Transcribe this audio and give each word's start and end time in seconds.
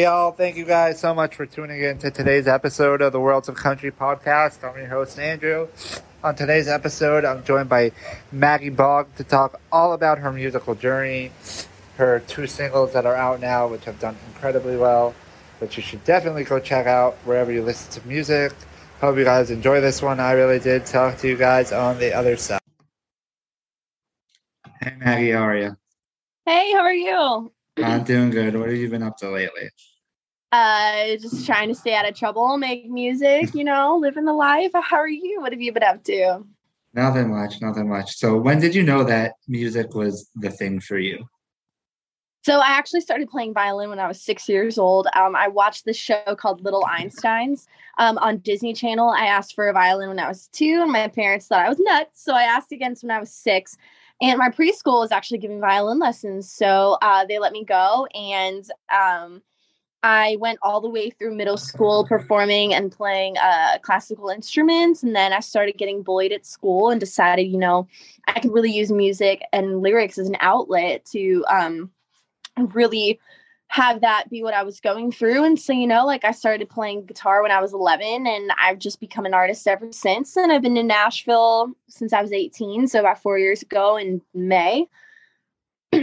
Y'all. 0.00 0.32
Thank 0.32 0.56
you 0.56 0.64
guys 0.64 0.98
so 0.98 1.14
much 1.14 1.34
for 1.34 1.44
tuning 1.44 1.82
in 1.82 1.98
to 1.98 2.10
today's 2.10 2.48
episode 2.48 3.02
of 3.02 3.12
the 3.12 3.20
Worlds 3.20 3.50
of 3.50 3.54
Country 3.56 3.90
podcast. 3.90 4.66
I'm 4.66 4.74
your 4.78 4.86
host, 4.86 5.18
Andrew. 5.18 5.68
On 6.24 6.34
today's 6.34 6.68
episode, 6.68 7.26
I'm 7.26 7.44
joined 7.44 7.68
by 7.68 7.92
Maggie 8.32 8.70
Baugh 8.70 9.04
to 9.16 9.24
talk 9.24 9.60
all 9.70 9.92
about 9.92 10.16
her 10.16 10.32
musical 10.32 10.74
journey, 10.74 11.32
her 11.98 12.20
two 12.20 12.46
singles 12.46 12.94
that 12.94 13.04
are 13.04 13.14
out 13.14 13.40
now, 13.40 13.68
which 13.68 13.84
have 13.84 14.00
done 14.00 14.16
incredibly 14.28 14.78
well, 14.78 15.14
which 15.58 15.76
you 15.76 15.82
should 15.82 16.02
definitely 16.04 16.44
go 16.44 16.58
check 16.58 16.86
out 16.86 17.16
wherever 17.26 17.52
you 17.52 17.62
listen 17.62 18.00
to 18.00 18.08
music. 18.08 18.54
Hope 19.02 19.18
you 19.18 19.24
guys 19.24 19.50
enjoy 19.50 19.82
this 19.82 20.00
one. 20.00 20.18
I 20.18 20.32
really 20.32 20.60
did. 20.60 20.86
Talk 20.86 21.18
to 21.18 21.28
you 21.28 21.36
guys 21.36 21.72
on 21.72 21.98
the 21.98 22.14
other 22.14 22.38
side. 22.38 22.60
Hey, 24.80 24.94
Maggie, 24.96 25.32
how 25.32 25.42
are 25.42 25.56
you? 25.58 25.76
Hey, 26.46 26.72
how 26.72 26.80
are 26.80 26.94
you? 26.94 27.52
I'm 27.76 28.02
doing 28.04 28.30
good. 28.30 28.56
What 28.56 28.70
have 28.70 28.78
you 28.78 28.88
been 28.88 29.02
up 29.02 29.18
to 29.18 29.28
lately? 29.28 29.68
Uh, 30.52 31.16
just 31.16 31.46
trying 31.46 31.68
to 31.68 31.74
stay 31.74 31.94
out 31.94 32.08
of 32.08 32.14
trouble, 32.14 32.58
make 32.58 32.90
music, 32.90 33.54
you 33.54 33.62
know, 33.62 33.96
living 33.96 34.24
the 34.24 34.32
life. 34.32 34.72
How 34.74 34.96
are 34.96 35.08
you? 35.08 35.40
What 35.40 35.52
have 35.52 35.60
you 35.60 35.72
been 35.72 35.84
up 35.84 36.02
to? 36.04 36.44
Nothing 36.92 37.30
much, 37.30 37.60
nothing 37.60 37.88
much. 37.88 38.16
So, 38.16 38.36
when 38.36 38.58
did 38.58 38.74
you 38.74 38.82
know 38.82 39.04
that 39.04 39.34
music 39.46 39.94
was 39.94 40.28
the 40.34 40.50
thing 40.50 40.80
for 40.80 40.98
you? 40.98 41.24
So, 42.42 42.58
I 42.58 42.70
actually 42.70 43.02
started 43.02 43.28
playing 43.28 43.54
violin 43.54 43.90
when 43.90 44.00
I 44.00 44.08
was 44.08 44.20
six 44.20 44.48
years 44.48 44.76
old. 44.76 45.06
Um, 45.14 45.36
I 45.36 45.46
watched 45.46 45.84
this 45.84 45.96
show 45.96 46.34
called 46.36 46.64
Little 46.64 46.82
Einsteins 46.82 47.66
um, 47.98 48.18
on 48.18 48.38
Disney 48.38 48.72
Channel. 48.72 49.10
I 49.10 49.26
asked 49.26 49.54
for 49.54 49.68
a 49.68 49.72
violin 49.72 50.08
when 50.08 50.18
I 50.18 50.26
was 50.26 50.48
two, 50.48 50.80
and 50.82 50.90
my 50.90 51.06
parents 51.06 51.46
thought 51.46 51.64
I 51.64 51.68
was 51.68 51.78
nuts. 51.78 52.24
So, 52.24 52.34
I 52.34 52.42
asked 52.42 52.72
again 52.72 52.96
when 53.02 53.12
I 53.12 53.20
was 53.20 53.32
six. 53.32 53.76
And 54.20 54.38
my 54.38 54.50
preschool 54.50 55.04
is 55.04 55.12
actually 55.12 55.38
giving 55.38 55.60
violin 55.60 55.98
lessons. 55.98 56.52
So 56.52 56.98
uh, 57.00 57.24
they 57.24 57.38
let 57.38 57.52
me 57.52 57.64
go. 57.64 58.06
And 58.14 58.68
um, 58.90 59.40
I 60.02 60.36
went 60.40 60.58
all 60.62 60.80
the 60.80 60.88
way 60.88 61.10
through 61.10 61.34
middle 61.34 61.58
school 61.58 62.06
performing 62.06 62.72
and 62.72 62.90
playing 62.90 63.36
uh, 63.36 63.78
classical 63.82 64.28
instruments. 64.28 65.02
And 65.02 65.14
then 65.14 65.32
I 65.32 65.40
started 65.40 65.76
getting 65.76 66.02
bullied 66.02 66.32
at 66.32 66.46
school 66.46 66.90
and 66.90 66.98
decided, 66.98 67.42
you 67.42 67.58
know, 67.58 67.86
I 68.26 68.40
could 68.40 68.52
really 68.52 68.72
use 68.72 68.90
music 68.90 69.42
and 69.52 69.82
lyrics 69.82 70.18
as 70.18 70.26
an 70.26 70.36
outlet 70.40 71.04
to 71.12 71.44
um, 71.50 71.90
really 72.56 73.20
have 73.68 74.00
that 74.00 74.28
be 74.28 74.42
what 74.42 74.54
I 74.54 74.64
was 74.64 74.80
going 74.80 75.12
through. 75.12 75.44
And 75.44 75.58
so, 75.58 75.72
you 75.72 75.86
know, 75.86 76.04
like 76.04 76.24
I 76.24 76.32
started 76.32 76.68
playing 76.68 77.06
guitar 77.06 77.42
when 77.42 77.52
I 77.52 77.60
was 77.60 77.72
11 77.72 78.26
and 78.26 78.50
I've 78.58 78.80
just 78.80 78.98
become 79.00 79.26
an 79.26 79.34
artist 79.34 79.68
ever 79.68 79.92
since. 79.92 80.36
And 80.36 80.50
I've 80.50 80.62
been 80.62 80.76
in 80.76 80.88
Nashville 80.88 81.72
since 81.88 82.12
I 82.12 82.20
was 82.20 82.32
18. 82.32 82.88
So 82.88 82.98
about 82.98 83.22
four 83.22 83.38
years 83.38 83.62
ago 83.62 83.96
in 83.96 84.22
May. 84.34 84.88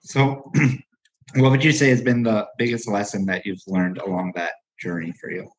so 0.00 0.52
what 1.34 1.50
would 1.50 1.64
you 1.64 1.72
say 1.72 1.88
has 1.90 2.02
been 2.02 2.22
the 2.22 2.46
biggest 2.56 2.88
lesson 2.88 3.26
that 3.26 3.44
you've 3.44 3.62
learned 3.66 3.98
along 3.98 4.32
that 4.34 4.52
journey 4.80 5.12
for 5.12 5.30
you? 5.30 5.50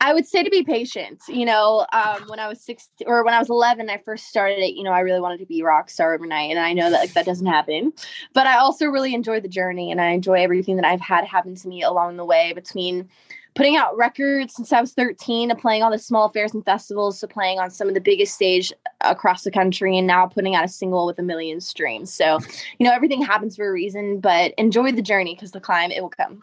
I 0.00 0.12
would 0.12 0.26
say 0.26 0.42
to 0.42 0.50
be 0.50 0.62
patient. 0.62 1.22
You 1.28 1.46
know, 1.46 1.86
um, 1.94 2.24
when 2.26 2.38
I 2.38 2.46
was 2.46 2.62
six 2.62 2.90
or 3.06 3.24
when 3.24 3.32
I 3.32 3.38
was 3.38 3.48
eleven, 3.48 3.88
I 3.88 3.96
first 4.04 4.26
started 4.26 4.58
it. 4.58 4.74
You 4.74 4.82
know, 4.82 4.90
I 4.90 5.00
really 5.00 5.20
wanted 5.20 5.38
to 5.38 5.46
be 5.46 5.62
rock 5.62 5.88
star 5.88 6.12
overnight, 6.12 6.50
and 6.50 6.58
I 6.58 6.74
know 6.74 6.90
that 6.90 7.00
like 7.00 7.14
that 7.14 7.24
doesn't 7.24 7.46
happen. 7.46 7.92
But 8.34 8.46
I 8.46 8.58
also 8.58 8.86
really 8.86 9.14
enjoy 9.14 9.40
the 9.40 9.48
journey, 9.48 9.90
and 9.90 10.02
I 10.02 10.10
enjoy 10.10 10.42
everything 10.42 10.76
that 10.76 10.84
I've 10.84 11.00
had 11.00 11.24
happen 11.24 11.54
to 11.54 11.68
me 11.68 11.82
along 11.82 12.18
the 12.18 12.24
way. 12.24 12.52
Between 12.52 13.08
putting 13.54 13.76
out 13.76 13.96
records 13.96 14.54
since 14.54 14.72
I 14.72 14.80
was 14.80 14.92
thirteen, 14.92 15.48
to 15.48 15.54
playing 15.54 15.82
all 15.82 15.90
the 15.90 15.98
small 15.98 16.28
fairs 16.28 16.54
and 16.54 16.64
festivals, 16.64 17.20
to 17.20 17.28
playing 17.28 17.58
on 17.58 17.70
some 17.70 17.88
of 17.88 17.94
the 17.94 18.00
biggest 18.00 18.34
stage 18.34 18.72
across 19.00 19.42
the 19.44 19.50
country, 19.50 19.96
and 19.96 20.06
now 20.06 20.26
putting 20.26 20.54
out 20.54 20.64
a 20.64 20.68
single 20.68 21.06
with 21.06 21.18
a 21.18 21.22
million 21.22 21.60
streams. 21.60 22.12
So, 22.12 22.38
you 22.78 22.86
know, 22.86 22.92
everything 22.92 23.22
happens 23.22 23.56
for 23.56 23.68
a 23.68 23.72
reason. 23.72 24.20
But 24.20 24.52
enjoy 24.58 24.92
the 24.92 25.02
journey 25.02 25.34
because 25.34 25.52
the 25.52 25.60
climb 25.60 25.90
it 25.90 26.02
will 26.02 26.10
come. 26.10 26.42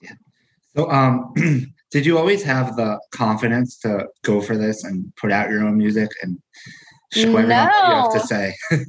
Yeah. 0.00 0.12
So, 0.76 0.90
um. 0.90 1.34
did 1.94 2.04
you 2.04 2.18
always 2.18 2.42
have 2.42 2.74
the 2.74 2.98
confidence 3.12 3.78
to 3.78 4.08
go 4.24 4.40
for 4.40 4.56
this 4.56 4.82
and 4.82 5.14
put 5.14 5.30
out 5.30 5.48
your 5.48 5.64
own 5.64 5.78
music 5.78 6.10
and 6.22 6.36
show 7.12 7.28
everyone 7.28 7.50
no. 7.50 7.64
what 7.66 7.88
you 7.88 7.94
have 7.94 8.12
to 8.14 8.26
say? 8.26 8.54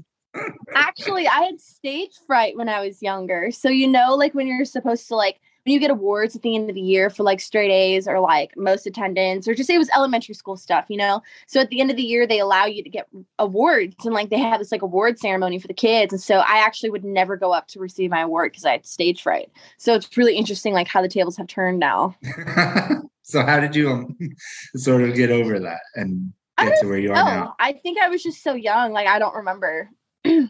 Actually, 0.74 1.28
I 1.28 1.42
had 1.44 1.62
stage 1.62 2.14
fright 2.26 2.58
when 2.58 2.68
I 2.68 2.84
was 2.84 3.04
younger. 3.04 3.52
So 3.52 3.70
you 3.70 3.88
know, 3.88 4.16
like 4.16 4.34
when 4.34 4.48
you're 4.48 4.66
supposed 4.66 5.08
to 5.10 5.16
like 5.16 5.40
you 5.66 5.80
get 5.80 5.90
awards 5.90 6.36
at 6.36 6.44
the 6.44 6.56
end 6.56 6.70
of 6.70 6.76
the 6.76 6.82
year 6.82 7.10
for 7.10 7.24
like 7.24 7.40
straight 7.40 7.72
A's 7.72 8.08
or 8.08 8.20
like 8.20 8.56
most 8.56 8.86
attendance 8.86 9.48
or 9.48 9.56
just 9.56 9.68
say 9.68 9.76
it 9.76 9.80
was 9.80 9.90
elementary 9.96 10.36
school 10.36 10.58
stuff, 10.58 10.86
you 10.90 10.98
know? 10.98 11.22
So 11.48 11.60
at 11.60 11.70
the 11.70 11.82
end 11.82 11.90
of 11.90 11.98
the 11.98 12.04
year, 12.04 12.28
they 12.28 12.40
allow 12.40 12.66
you 12.66 12.84
to 12.84 12.90
get 12.90 13.08
awards 13.40 13.96
and 14.06 14.14
like 14.14 14.30
they 14.30 14.38
have 14.40 14.60
this 14.60 14.72
like 14.72 14.84
award 14.84 15.18
ceremony 15.18 15.58
for 15.60 15.68
the 15.68 15.74
kids. 15.74 16.14
And 16.14 16.22
so 16.22 16.36
I 16.36 16.58
actually 16.58 16.92
would 16.92 17.04
never 17.04 17.36
go 17.36 17.52
up 17.52 17.68
to 17.70 17.80
receive 17.80 18.12
my 18.12 18.22
award 18.22 18.52
because 18.52 18.66
I 18.66 18.74
had 18.74 18.86
stage 18.86 19.24
fright. 19.24 19.50
So 19.78 19.96
it's 19.96 20.16
really 20.16 20.36
interesting 20.36 20.74
like 20.74 20.88
how 20.88 21.02
the 21.02 21.10
tables 21.10 21.38
have 21.38 21.48
turned 21.48 21.80
now. 21.80 22.16
so 23.24 23.44
how 23.44 23.60
did 23.60 23.76
you 23.76 23.90
um, 23.90 24.18
sort 24.76 25.02
of 25.02 25.16
get 25.16 25.32
over 25.32 25.60
that 25.60 25.82
and 25.96 26.32
get 26.60 26.80
to 26.82 26.88
where 26.88 27.00
you 27.00 27.10
are 27.10 27.16
now? 27.16 27.56
I 27.60 27.74
think 27.74 27.98
I 27.98 28.10
was 28.10 28.22
just 28.22 28.44
so 28.44 28.54
young. 28.54 28.92
Like 28.92 29.08
I 29.08 29.18
don't 29.18 29.36
remember. 29.36 29.90
yeah, 30.24 30.48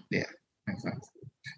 makes 0.68 0.84
sense. 0.84 1.10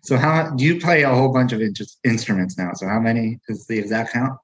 So 0.04 0.18
how 0.18 0.52
do 0.52 0.64
you 0.64 0.80
play 0.80 1.04
a 1.04 1.14
whole 1.14 1.34
bunch 1.34 1.52
of 1.52 1.62
in- 1.62 1.74
instruments 2.04 2.58
now? 2.58 2.72
So 2.74 2.88
how 2.88 3.00
many 3.00 3.40
is 3.48 3.66
the 3.68 3.78
exact 3.78 4.14
count? 4.14 4.38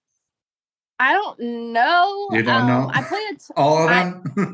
I 0.99 1.13
don't 1.13 1.39
know. 1.73 2.29
You 2.31 2.43
don't 2.43 2.61
um, 2.61 2.67
know? 2.67 2.91
I 2.93 3.03
play 3.03 3.19
all 3.55 3.83
of 3.83 3.89
them. 3.89 4.33
I, 4.37 4.45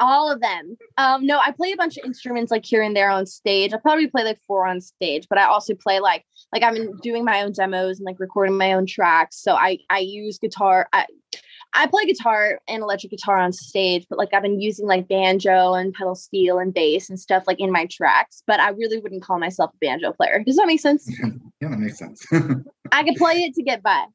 all 0.00 0.30
of 0.30 0.40
them. 0.40 0.76
Um, 0.98 1.24
no, 1.24 1.38
I 1.38 1.52
play 1.52 1.72
a 1.72 1.76
bunch 1.76 1.96
of 1.96 2.04
instruments 2.04 2.50
like 2.50 2.64
here 2.64 2.82
and 2.82 2.96
there 2.96 3.10
on 3.10 3.26
stage. 3.26 3.72
I 3.72 3.78
probably 3.78 4.08
play 4.08 4.24
like 4.24 4.40
four 4.46 4.66
on 4.66 4.80
stage, 4.80 5.26
but 5.28 5.38
I 5.38 5.44
also 5.44 5.74
play 5.74 6.00
like 6.00 6.24
like 6.52 6.62
I'm 6.62 6.96
doing 6.98 7.24
my 7.24 7.42
own 7.42 7.52
demos 7.52 7.98
and 7.98 8.06
like 8.06 8.20
recording 8.20 8.56
my 8.56 8.72
own 8.72 8.86
tracks. 8.86 9.40
So 9.40 9.54
I 9.54 9.78
I 9.88 10.00
use 10.00 10.38
guitar. 10.38 10.88
I 10.92 11.06
I 11.74 11.88
play 11.88 12.04
guitar 12.06 12.60
and 12.68 12.82
electric 12.82 13.10
guitar 13.10 13.36
on 13.36 13.52
stage, 13.52 14.06
but 14.08 14.18
like 14.18 14.32
I've 14.32 14.42
been 14.42 14.60
using 14.60 14.86
like 14.86 15.08
banjo 15.08 15.74
and 15.74 15.92
pedal 15.92 16.14
steel 16.14 16.58
and 16.58 16.72
bass 16.72 17.10
and 17.10 17.18
stuff 17.18 17.44
like 17.46 17.58
in 17.58 17.72
my 17.72 17.86
tracks, 17.86 18.42
but 18.46 18.60
I 18.60 18.70
really 18.70 18.98
wouldn't 18.98 19.24
call 19.24 19.40
myself 19.40 19.72
a 19.74 19.78
banjo 19.78 20.12
player. 20.12 20.42
Does 20.44 20.56
that 20.56 20.66
make 20.66 20.80
sense? 20.80 21.10
yeah, 21.60 21.68
that 21.68 21.78
makes 21.78 21.98
sense. 21.98 22.24
I 22.92 23.02
can 23.02 23.14
play 23.14 23.42
it 23.42 23.54
to 23.54 23.62
get 23.62 23.82
by. 23.82 24.06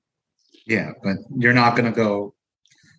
Yeah, 0.66 0.92
but 1.04 1.18
you're 1.36 1.54
not 1.54 1.76
gonna 1.76 1.92
go 1.92 2.34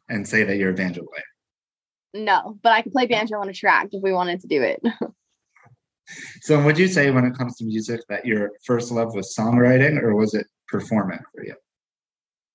and 0.09 0.28
say 0.28 0.44
that 0.44 0.56
you're 0.56 0.71
a 0.71 0.75
banjo 0.75 1.03
player. 1.03 2.25
No, 2.25 2.59
but 2.62 2.72
I 2.72 2.82
could 2.82 2.92
play 2.92 3.06
banjo 3.06 3.38
on 3.38 3.48
a 3.48 3.54
track 3.54 3.88
if 3.92 4.03
we 4.03 4.12
wanted 4.12 4.41
to 4.41 4.47
do 4.47 4.62
it. 4.62 4.82
so 6.42 6.62
would 6.62 6.78
you 6.78 6.88
say 6.88 7.10
when 7.10 7.25
it 7.25 7.37
comes 7.37 7.56
to 7.56 7.65
music 7.65 8.00
that 8.09 8.27
your 8.27 8.50
first 8.65 8.91
love 8.91 9.15
was 9.15 9.34
songwriting 9.34 10.03
or 10.03 10.16
was 10.16 10.34
it 10.34 10.47
performing 10.69 11.21
for 11.34 11.44
you? 11.44 11.54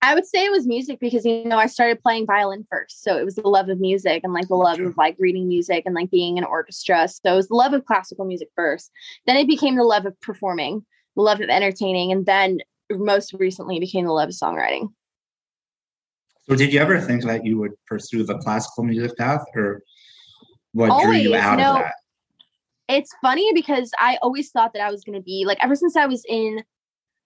I 0.06 0.14
would 0.14 0.28
say 0.28 0.46
it 0.46 0.52
was 0.52 0.68
music 0.68 1.00
because 1.00 1.26
you 1.26 1.46
know 1.46 1.58
I 1.58 1.66
started 1.66 2.00
playing 2.00 2.28
violin 2.28 2.64
first, 2.70 3.04
so 3.04 3.18
it 3.18 3.26
was 3.26 3.36
the 3.36 3.48
love 3.48 3.70
of 3.70 3.80
music 3.80 4.22
and 4.24 4.34
like 4.34 4.48
the 4.48 4.56
love 4.56 4.80
of 4.80 4.96
like 4.98 5.16
reading 5.18 5.48
music 5.48 5.82
and 5.84 5.96
like 5.96 6.12
being 6.12 6.38
in 6.38 6.44
an 6.44 6.50
orchestra. 6.50 7.08
So 7.08 7.34
it 7.34 7.36
was 7.36 7.48
the 7.48 7.56
love 7.56 7.74
of 7.74 7.86
classical 7.86 8.24
music 8.24 8.50
first. 8.56 8.92
Then 9.26 9.36
it 9.36 9.48
became 9.48 9.78
the 9.78 9.84
love 9.84 10.06
of 10.06 10.20
performing, 10.22 10.86
the 11.16 11.24
love 11.24 11.42
of 11.42 11.50
entertaining, 11.50 12.12
and 12.12 12.24
then 12.28 12.60
most 12.92 13.34
recently 13.34 13.80
became 13.80 14.06
the 14.06 14.12
love 14.12 14.30
of 14.30 14.36
songwriting. 14.36 14.90
So 16.48 16.56
did 16.56 16.72
you 16.72 16.80
ever 16.80 17.02
think 17.02 17.24
that 17.24 17.44
you 17.44 17.58
would 17.58 17.74
pursue 17.88 18.24
the 18.24 18.38
classical 18.38 18.84
music 18.84 19.18
path, 19.18 19.44
or 19.56 19.82
what 20.74 20.92
Always, 20.92 21.24
drew 21.24 21.32
you 21.32 21.36
out 21.36 21.60
of 21.60 21.82
that? 21.82 21.96
It's 22.88 23.12
funny 23.24 23.52
because 23.56 23.90
I 23.98 24.20
always 24.22 24.52
thought 24.52 24.74
that 24.74 24.84
I 24.84 24.92
was 24.92 25.04
going 25.04 25.18
to 25.18 25.24
be 25.24 25.46
like 25.48 25.58
ever 25.64 25.76
since 25.76 25.96
I 25.96 26.06
was 26.06 26.24
in 26.30 26.64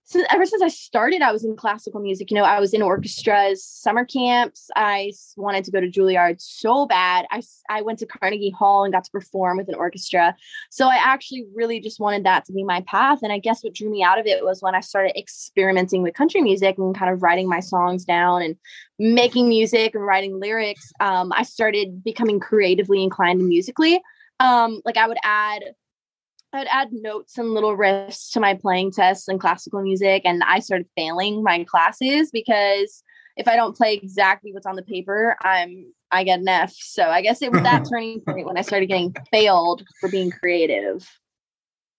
so 0.09 0.23
ever 0.31 0.43
since 0.43 0.63
I 0.63 0.69
started, 0.69 1.21
I 1.21 1.31
was 1.31 1.45
in 1.45 1.55
classical 1.55 2.01
music. 2.01 2.31
You 2.31 2.35
know, 2.35 2.43
I 2.43 2.59
was 2.59 2.73
in 2.73 2.81
orchestras, 2.81 3.63
summer 3.63 4.03
camps. 4.03 4.71
I 4.75 5.11
wanted 5.37 5.65
to 5.65 5.71
go 5.71 5.79
to 5.79 5.87
Juilliard 5.87 6.41
so 6.41 6.87
bad. 6.87 7.27
I, 7.29 7.43
I 7.69 7.83
went 7.83 7.99
to 7.99 8.07
Carnegie 8.07 8.49
Hall 8.49 8.83
and 8.83 8.91
got 8.91 9.03
to 9.03 9.11
perform 9.11 9.57
with 9.57 9.69
an 9.69 9.75
orchestra. 9.75 10.35
So 10.71 10.87
I 10.87 10.95
actually 10.95 11.45
really 11.53 11.79
just 11.79 11.99
wanted 11.99 12.23
that 12.23 12.43
to 12.45 12.53
be 12.53 12.63
my 12.63 12.81
path. 12.87 13.19
And 13.21 13.31
I 13.31 13.37
guess 13.37 13.63
what 13.63 13.75
drew 13.75 13.91
me 13.91 14.01
out 14.01 14.17
of 14.17 14.25
it 14.25 14.43
was 14.43 14.63
when 14.63 14.73
I 14.73 14.79
started 14.79 15.15
experimenting 15.15 16.01
with 16.01 16.15
country 16.15 16.41
music 16.41 16.79
and 16.79 16.97
kind 16.97 17.13
of 17.13 17.21
writing 17.21 17.47
my 17.47 17.59
songs 17.59 18.03
down 18.03 18.41
and 18.41 18.55
making 18.97 19.47
music 19.47 19.93
and 19.93 20.03
writing 20.03 20.39
lyrics. 20.39 20.91
Um, 20.99 21.31
I 21.35 21.43
started 21.43 22.03
becoming 22.03 22.39
creatively 22.39 23.03
inclined 23.03 23.47
musically. 23.47 24.01
Um, 24.39 24.81
like 24.85 24.97
I 24.97 25.07
would 25.07 25.19
add 25.23 25.61
I 26.51 26.59
would 26.59 26.67
add 26.71 26.89
notes 26.91 27.37
and 27.37 27.53
little 27.53 27.77
riffs 27.77 28.31
to 28.31 28.39
my 28.39 28.55
playing 28.55 28.91
tests 28.91 29.27
and 29.27 29.39
classical 29.39 29.81
music. 29.81 30.23
And 30.25 30.43
I 30.43 30.59
started 30.59 30.87
failing 30.97 31.43
my 31.43 31.63
classes 31.63 32.31
because 32.31 33.03
if 33.37 33.47
I 33.47 33.55
don't 33.55 33.75
play 33.75 33.93
exactly 33.93 34.51
what's 34.51 34.65
on 34.65 34.75
the 34.75 34.83
paper, 34.83 35.37
I'm 35.41 35.93
I 36.11 36.23
get 36.23 36.39
an 36.39 36.47
F. 36.47 36.73
So 36.73 37.03
I 37.03 37.21
guess 37.21 37.43
it 37.43 37.51
was 37.51 37.61
that 37.61 37.85
turning 37.89 38.21
point 38.21 38.47
when 38.47 38.57
I 38.57 38.61
started 38.61 38.87
getting 38.87 39.15
failed 39.31 39.83
for 39.99 40.09
being 40.09 40.31
creative. 40.31 41.07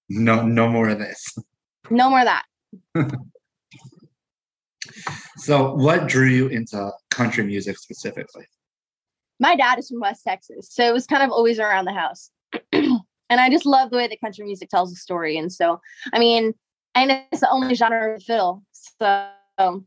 No, 0.09 0.43
no 0.43 0.69
more 0.69 0.89
of 0.89 0.99
this. 0.99 1.25
No 1.89 2.11
more 2.11 2.21
of 2.21 2.27
that. 2.27 2.45
so 5.37 5.75
what 5.75 6.09
drew 6.09 6.27
you 6.27 6.49
into 6.49 6.91
country 7.11 7.45
music 7.45 7.79
specifically? 7.79 8.47
My 9.39 9.55
dad 9.55 9.79
is 9.79 9.89
from 9.89 10.01
West 10.01 10.25
Texas. 10.27 10.69
So 10.73 10.85
it 10.85 10.93
was 10.93 11.07
kind 11.07 11.23
of 11.23 11.31
always 11.31 11.61
around 11.61 11.85
the 11.85 11.93
house. 11.93 12.31
and 13.31 13.41
I 13.41 13.49
just 13.49 13.65
love 13.65 13.91
the 13.91 13.97
way 13.97 14.09
that 14.09 14.21
country 14.21 14.45
music 14.45 14.69
tells 14.69 14.93
a 14.93 14.97
story. 14.97 15.39
And 15.39 15.51
so, 15.53 15.81
I 16.13 16.19
mean, 16.19 16.53
and 16.95 17.13
it's 17.33 17.41
the 17.41 17.51
only 17.51 17.75
genre 17.75 18.15
of 18.15 18.23
fiddle. 18.23 18.65
So 19.01 19.29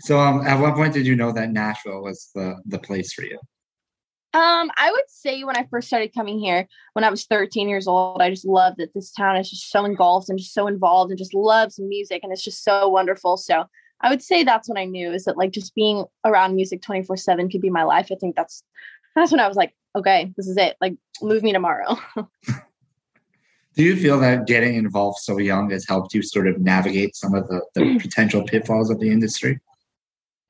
so 0.00 0.18
um, 0.18 0.46
at 0.46 0.60
what 0.60 0.74
point 0.74 0.94
did 0.94 1.06
you 1.06 1.16
know 1.16 1.32
that 1.32 1.50
Nashville 1.50 2.02
was 2.02 2.30
the 2.34 2.56
the 2.66 2.78
place 2.78 3.12
for 3.12 3.22
you? 3.22 3.38
Um, 4.34 4.70
I 4.78 4.90
would 4.90 5.04
say 5.08 5.44
when 5.44 5.58
I 5.58 5.66
first 5.70 5.88
started 5.88 6.14
coming 6.14 6.38
here, 6.38 6.66
when 6.94 7.04
I 7.04 7.10
was 7.10 7.26
13 7.26 7.68
years 7.68 7.86
old, 7.86 8.22
I 8.22 8.30
just 8.30 8.46
loved 8.46 8.78
that 8.78 8.94
this 8.94 9.12
town 9.12 9.36
is 9.36 9.50
just 9.50 9.70
so 9.70 9.84
engulfed 9.84 10.30
and 10.30 10.38
just 10.38 10.54
so 10.54 10.66
involved 10.66 11.10
and 11.10 11.18
just 11.18 11.34
loves 11.34 11.78
music 11.78 12.20
and 12.22 12.32
it's 12.32 12.42
just 12.42 12.64
so 12.64 12.88
wonderful. 12.88 13.36
So 13.36 13.66
I 14.00 14.08
would 14.08 14.22
say 14.22 14.42
that's 14.42 14.70
when 14.70 14.78
I 14.78 14.86
knew 14.86 15.12
is 15.12 15.24
that 15.24 15.36
like 15.36 15.50
just 15.50 15.74
being 15.74 16.06
around 16.24 16.56
music 16.56 16.80
24 16.80 17.18
seven 17.18 17.50
could 17.50 17.60
be 17.60 17.68
my 17.68 17.82
life. 17.82 18.08
I 18.10 18.14
think 18.14 18.34
that's, 18.34 18.64
that's 19.14 19.32
when 19.32 19.40
I 19.40 19.48
was 19.48 19.56
like, 19.58 19.74
okay, 19.94 20.32
this 20.36 20.48
is 20.48 20.56
it. 20.56 20.76
Like 20.80 20.94
move 21.20 21.42
me 21.42 21.52
tomorrow. 21.52 21.98
Do 23.74 23.82
you 23.82 23.96
feel 23.96 24.20
that 24.20 24.46
getting 24.46 24.74
involved 24.74 25.18
so 25.20 25.38
young 25.38 25.70
has 25.70 25.86
helped 25.88 26.12
you 26.12 26.22
sort 26.22 26.46
of 26.46 26.60
navigate 26.60 27.16
some 27.16 27.34
of 27.34 27.48
the, 27.48 27.64
the 27.74 27.98
potential 28.02 28.44
pitfalls 28.44 28.90
of 28.90 29.00
the 29.00 29.10
industry? 29.10 29.60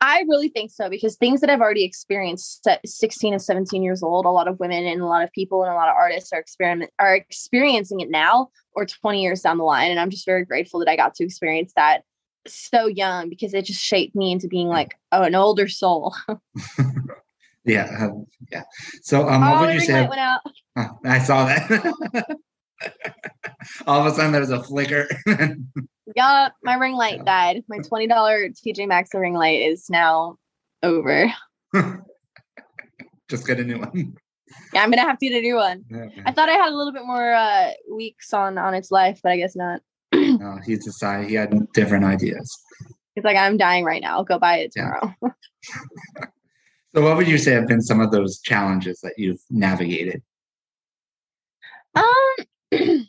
I 0.00 0.24
really 0.28 0.48
think 0.48 0.72
so 0.72 0.90
because 0.90 1.14
things 1.14 1.40
that 1.40 1.48
I've 1.48 1.60
already 1.60 1.84
experienced 1.84 2.66
at 2.66 2.86
16 2.86 3.34
and 3.34 3.40
17 3.40 3.84
years 3.84 4.02
old, 4.02 4.26
a 4.26 4.30
lot 4.30 4.48
of 4.48 4.58
women 4.58 4.84
and 4.84 5.00
a 5.00 5.06
lot 5.06 5.22
of 5.22 5.30
people 5.30 5.62
and 5.62 5.72
a 5.72 5.76
lot 5.76 5.88
of 5.88 5.94
artists 5.94 6.32
are 6.32 6.40
experiment 6.40 6.90
are 6.98 7.14
experiencing 7.14 8.00
it 8.00 8.10
now 8.10 8.50
or 8.72 8.84
20 8.84 9.22
years 9.22 9.42
down 9.42 9.58
the 9.58 9.64
line. 9.64 9.92
And 9.92 10.00
I'm 10.00 10.10
just 10.10 10.26
very 10.26 10.44
grateful 10.44 10.80
that 10.80 10.88
I 10.88 10.96
got 10.96 11.14
to 11.14 11.24
experience 11.24 11.72
that 11.76 12.02
so 12.48 12.86
young 12.86 13.28
because 13.28 13.54
it 13.54 13.64
just 13.64 13.80
shaped 13.80 14.16
me 14.16 14.32
into 14.32 14.48
being 14.48 14.66
like, 14.66 14.96
oh, 15.12 15.22
an 15.22 15.36
older 15.36 15.68
soul. 15.68 16.16
yeah. 17.64 17.88
Um, 18.00 18.26
yeah. 18.50 18.62
So 19.02 19.28
um 19.28 19.40
what 19.40 19.56
oh, 19.56 19.66
would 19.66 19.74
you 19.74 19.80
say? 19.80 20.08
Oh, 20.74 20.88
I 21.04 21.18
saw 21.18 21.44
that. 21.44 21.68
All 23.86 24.00
of 24.00 24.06
a 24.06 24.16
sudden 24.16 24.32
there 24.32 24.40
was 24.40 24.48
a 24.48 24.62
flicker. 24.62 25.06
Yup, 26.16 26.54
my 26.62 26.74
ring 26.74 26.94
light 26.94 27.22
died. 27.26 27.62
My 27.68 27.78
twenty 27.86 28.06
dollar 28.06 28.48
TJ 28.48 28.88
Maxx 28.88 29.10
ring 29.12 29.34
light 29.34 29.60
is 29.60 29.90
now 29.90 30.38
over. 30.82 31.30
Just 33.28 33.46
get 33.46 33.60
a 33.60 33.64
new 33.64 33.78
one. 33.78 34.14
Yeah, 34.72 34.82
I'm 34.82 34.90
gonna 34.90 35.02
have 35.02 35.18
to 35.18 35.28
get 35.28 35.38
a 35.38 35.42
new 35.42 35.56
one. 35.56 35.84
Okay. 35.94 36.22
I 36.24 36.32
thought 36.32 36.48
I 36.48 36.52
had 36.52 36.72
a 36.72 36.76
little 36.76 36.92
bit 36.92 37.04
more 37.04 37.34
uh, 37.34 37.72
weeks 37.90 38.32
on 38.32 38.56
on 38.56 38.72
its 38.74 38.90
life, 38.90 39.20
but 39.22 39.32
I 39.32 39.36
guess 39.36 39.54
not. 39.54 39.82
no, 40.14 40.58
he 40.66 40.76
decided 40.76 41.28
he 41.28 41.34
had 41.34 41.54
different 41.74 42.04
ideas. 42.04 42.58
He's 43.14 43.24
like, 43.24 43.36
I'm 43.36 43.58
dying 43.58 43.84
right 43.84 44.00
now. 44.00 44.16
I'll 44.16 44.24
go 44.24 44.38
buy 44.38 44.56
it 44.60 44.72
tomorrow. 44.72 45.14
Yeah. 45.22 45.30
So, 46.94 47.02
what 47.02 47.16
would 47.16 47.28
you 47.28 47.38
say 47.38 47.52
have 47.52 47.66
been 47.66 47.82
some 47.82 48.00
of 48.00 48.10
those 48.10 48.40
challenges 48.40 49.00
that 49.00 49.14
you've 49.18 49.40
navigated? 49.50 50.22
Um. 51.94 53.04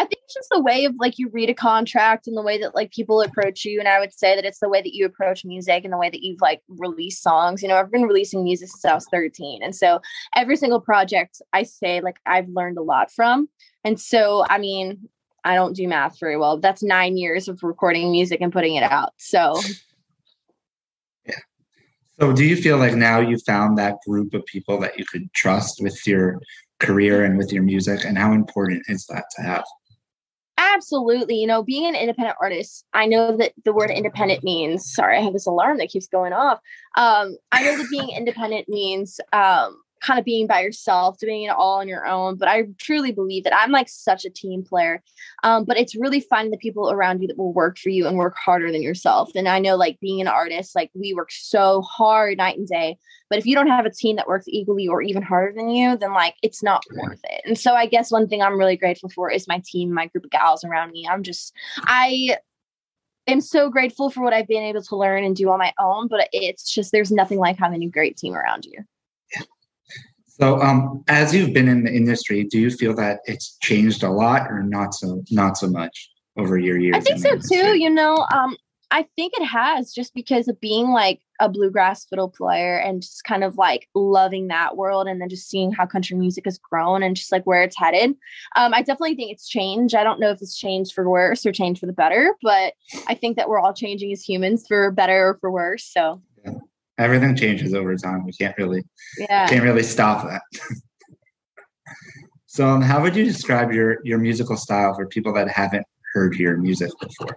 I 0.00 0.04
think 0.04 0.22
it's 0.24 0.32
just 0.32 0.48
the 0.50 0.62
way 0.62 0.86
of 0.86 0.94
like 0.98 1.18
you 1.18 1.28
read 1.28 1.50
a 1.50 1.54
contract 1.54 2.26
and 2.26 2.34
the 2.34 2.40
way 2.40 2.56
that 2.56 2.74
like 2.74 2.90
people 2.90 3.20
approach 3.20 3.66
you. 3.66 3.78
And 3.80 3.86
I 3.86 4.00
would 4.00 4.14
say 4.14 4.34
that 4.34 4.46
it's 4.46 4.60
the 4.60 4.68
way 4.70 4.80
that 4.80 4.94
you 4.94 5.04
approach 5.04 5.44
music 5.44 5.84
and 5.84 5.92
the 5.92 5.98
way 5.98 6.08
that 6.08 6.22
you've 6.22 6.40
like 6.40 6.62
released 6.68 7.22
songs. 7.22 7.62
You 7.62 7.68
know, 7.68 7.76
I've 7.76 7.92
been 7.92 8.04
releasing 8.04 8.42
music 8.42 8.68
since 8.68 8.86
I 8.86 8.94
was 8.94 9.06
13. 9.10 9.62
And 9.62 9.76
so 9.76 10.00
every 10.34 10.56
single 10.56 10.80
project 10.80 11.42
I 11.52 11.64
say 11.64 12.00
like 12.00 12.16
I've 12.24 12.48
learned 12.48 12.78
a 12.78 12.82
lot 12.82 13.12
from. 13.12 13.50
And 13.84 14.00
so, 14.00 14.46
I 14.48 14.56
mean, 14.56 15.06
I 15.44 15.54
don't 15.54 15.76
do 15.76 15.86
math 15.86 16.18
very 16.18 16.38
well. 16.38 16.56
That's 16.56 16.82
nine 16.82 17.18
years 17.18 17.46
of 17.46 17.62
recording 17.62 18.10
music 18.10 18.40
and 18.40 18.50
putting 18.50 18.76
it 18.76 18.82
out. 18.82 19.12
So. 19.18 19.60
So, 22.20 22.34
do 22.34 22.44
you 22.44 22.56
feel 22.56 22.76
like 22.76 22.94
now 22.94 23.18
you 23.18 23.38
found 23.38 23.78
that 23.78 23.96
group 24.06 24.34
of 24.34 24.44
people 24.44 24.78
that 24.80 24.98
you 24.98 25.06
could 25.06 25.32
trust 25.32 25.82
with 25.82 26.06
your 26.06 26.38
career 26.78 27.24
and 27.24 27.38
with 27.38 27.50
your 27.50 27.62
music? 27.62 28.04
And 28.04 28.18
how 28.18 28.32
important 28.32 28.82
is 28.88 29.06
that 29.06 29.24
to 29.36 29.42
have? 29.42 29.64
Absolutely. 30.58 31.36
You 31.36 31.46
know, 31.46 31.62
being 31.62 31.86
an 31.86 31.94
independent 31.94 32.36
artist, 32.38 32.84
I 32.92 33.06
know 33.06 33.34
that 33.38 33.52
the 33.64 33.72
word 33.72 33.90
independent 33.90 34.44
means, 34.44 34.92
sorry, 34.92 35.16
I 35.16 35.22
have 35.22 35.32
this 35.32 35.46
alarm 35.46 35.78
that 35.78 35.88
keeps 35.88 36.08
going 36.08 36.34
off. 36.34 36.58
Um, 36.98 37.38
I 37.52 37.64
know 37.64 37.78
that 37.78 37.88
being 37.90 38.10
independent 38.10 38.68
means 38.68 39.18
um, 39.32 39.80
kind 40.00 40.18
of 40.18 40.24
being 40.24 40.46
by 40.46 40.62
yourself, 40.62 41.18
doing 41.18 41.42
it 41.42 41.50
all 41.50 41.78
on 41.78 41.88
your 41.88 42.06
own. 42.06 42.36
But 42.36 42.48
I 42.48 42.64
truly 42.78 43.12
believe 43.12 43.44
that 43.44 43.56
I'm 43.56 43.70
like 43.70 43.88
such 43.88 44.24
a 44.24 44.30
team 44.30 44.62
player. 44.62 45.02
Um, 45.42 45.64
but 45.64 45.78
it's 45.78 45.94
really 45.94 46.20
finding 46.20 46.50
the 46.50 46.56
people 46.56 46.90
around 46.90 47.20
you 47.20 47.28
that 47.28 47.38
will 47.38 47.52
work 47.52 47.78
for 47.78 47.90
you 47.90 48.06
and 48.06 48.16
work 48.16 48.36
harder 48.36 48.72
than 48.72 48.82
yourself. 48.82 49.30
And 49.34 49.48
I 49.48 49.58
know 49.58 49.76
like 49.76 50.00
being 50.00 50.20
an 50.20 50.28
artist, 50.28 50.74
like 50.74 50.90
we 50.94 51.14
work 51.14 51.30
so 51.30 51.82
hard 51.82 52.38
night 52.38 52.58
and 52.58 52.66
day. 52.66 52.96
But 53.28 53.38
if 53.38 53.46
you 53.46 53.54
don't 53.54 53.68
have 53.68 53.86
a 53.86 53.90
team 53.90 54.16
that 54.16 54.26
works 54.26 54.46
equally 54.48 54.88
or 54.88 55.02
even 55.02 55.22
harder 55.22 55.52
than 55.54 55.70
you, 55.70 55.96
then 55.96 56.12
like 56.14 56.34
it's 56.42 56.62
not 56.62 56.82
worth 56.96 57.20
it. 57.24 57.42
And 57.44 57.58
so 57.58 57.74
I 57.74 57.86
guess 57.86 58.10
one 58.10 58.26
thing 58.26 58.42
I'm 58.42 58.58
really 58.58 58.76
grateful 58.76 59.10
for 59.10 59.30
is 59.30 59.46
my 59.46 59.62
team, 59.64 59.92
my 59.92 60.06
group 60.06 60.24
of 60.24 60.30
gals 60.30 60.64
around 60.64 60.90
me. 60.92 61.06
I'm 61.08 61.22
just, 61.22 61.54
I 61.82 62.36
am 63.26 63.40
so 63.40 63.70
grateful 63.70 64.10
for 64.10 64.22
what 64.22 64.32
I've 64.32 64.48
been 64.48 64.62
able 64.62 64.82
to 64.82 64.96
learn 64.96 65.24
and 65.24 65.36
do 65.36 65.50
on 65.50 65.58
my 65.58 65.72
own, 65.78 66.08
but 66.08 66.28
it's 66.32 66.72
just 66.72 66.90
there's 66.90 67.12
nothing 67.12 67.38
like 67.38 67.58
having 67.58 67.82
a 67.82 67.88
great 67.88 68.16
team 68.16 68.34
around 68.34 68.64
you. 68.64 68.84
So, 70.40 70.60
um, 70.62 71.04
as 71.08 71.34
you've 71.34 71.52
been 71.52 71.68
in 71.68 71.84
the 71.84 71.92
industry, 71.92 72.44
do 72.44 72.58
you 72.58 72.70
feel 72.70 72.94
that 72.94 73.20
it's 73.26 73.58
changed 73.60 74.02
a 74.02 74.10
lot, 74.10 74.50
or 74.50 74.62
not 74.62 74.94
so 74.94 75.22
not 75.30 75.58
so 75.58 75.68
much 75.68 76.10
over 76.38 76.58
your 76.58 76.78
years? 76.78 76.96
I 76.96 77.00
think 77.00 77.18
so 77.18 77.32
industry? 77.32 77.58
too. 77.58 77.78
You 77.78 77.90
know, 77.90 78.26
um, 78.32 78.56
I 78.90 79.06
think 79.16 79.34
it 79.36 79.44
has 79.44 79.92
just 79.92 80.14
because 80.14 80.48
of 80.48 80.60
being 80.60 80.88
like 80.88 81.20
a 81.40 81.48
bluegrass 81.48 82.06
fiddle 82.06 82.28
player 82.28 82.76
and 82.76 83.02
just 83.02 83.22
kind 83.24 83.44
of 83.44 83.56
like 83.56 83.88
loving 83.94 84.48
that 84.48 84.76
world 84.76 85.06
and 85.06 85.20
then 85.20 85.28
just 85.28 85.48
seeing 85.48 85.72
how 85.72 85.86
country 85.86 86.16
music 86.16 86.44
has 86.44 86.58
grown 86.58 87.02
and 87.02 87.16
just 87.16 87.32
like 87.32 87.44
where 87.44 87.62
it's 87.62 87.78
headed. 87.78 88.10
Um, 88.56 88.74
I 88.74 88.78
definitely 88.78 89.14
think 89.14 89.32
it's 89.32 89.48
changed. 89.48 89.94
I 89.94 90.04
don't 90.04 90.20
know 90.20 90.30
if 90.30 90.42
it's 90.42 90.58
changed 90.58 90.92
for 90.92 91.08
worse 91.08 91.46
or 91.46 91.52
changed 91.52 91.80
for 91.80 91.86
the 91.86 91.92
better, 91.92 92.34
but 92.42 92.74
I 93.06 93.14
think 93.14 93.36
that 93.36 93.48
we're 93.48 93.60
all 93.60 93.74
changing 93.74 94.10
as 94.12 94.22
humans 94.22 94.64
for 94.66 94.90
better 94.90 95.28
or 95.28 95.38
for 95.40 95.50
worse. 95.50 95.84
So 95.84 96.20
everything 97.00 97.34
changes 97.34 97.74
over 97.74 97.96
time. 97.96 98.24
We 98.24 98.32
can't 98.32 98.56
really 98.58 98.84
yeah. 99.18 99.48
can't 99.48 99.62
really 99.62 99.82
stop 99.82 100.26
that. 100.28 100.42
so, 102.46 102.68
um, 102.68 102.82
how 102.82 103.00
would 103.02 103.16
you 103.16 103.24
describe 103.24 103.72
your 103.72 103.98
your 104.04 104.18
musical 104.18 104.56
style 104.56 104.94
for 104.94 105.06
people 105.06 105.32
that 105.34 105.48
haven't 105.48 105.86
heard 106.12 106.34
your 106.36 106.56
music 106.56 106.90
before? 107.00 107.36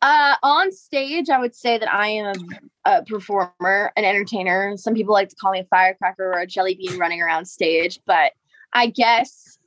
Uh, 0.00 0.36
on 0.44 0.70
stage, 0.70 1.28
I 1.28 1.40
would 1.40 1.56
say 1.56 1.76
that 1.76 1.92
I 1.92 2.06
am 2.06 2.26
a, 2.86 2.98
a, 2.98 3.04
performer, 3.04 3.92
an 3.96 4.04
entertainer. 4.04 4.76
Some 4.76 4.94
people 4.94 5.12
like 5.12 5.28
to 5.28 5.34
call 5.34 5.50
me 5.50 5.60
a 5.60 5.64
firecracker 5.64 6.32
or 6.32 6.38
a 6.38 6.46
jelly 6.46 6.76
bean 6.76 6.98
running 6.98 7.20
around 7.20 7.46
stage, 7.46 7.98
but 8.06 8.30
I 8.72 8.86
guess 8.86 9.58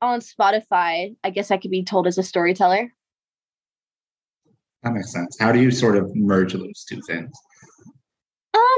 on 0.00 0.20
Spotify, 0.20 1.14
I 1.22 1.30
guess 1.30 1.50
I 1.50 1.58
could 1.58 1.70
be 1.70 1.82
told 1.82 2.06
as 2.06 2.16
a 2.16 2.22
storyteller. 2.22 2.90
That 4.82 4.94
makes 4.94 5.12
sense. 5.12 5.36
How 5.38 5.52
do 5.52 5.60
you 5.60 5.70
sort 5.70 5.96
of 5.98 6.14
merge 6.14 6.54
those 6.54 6.84
two 6.88 7.02
things? 7.06 7.30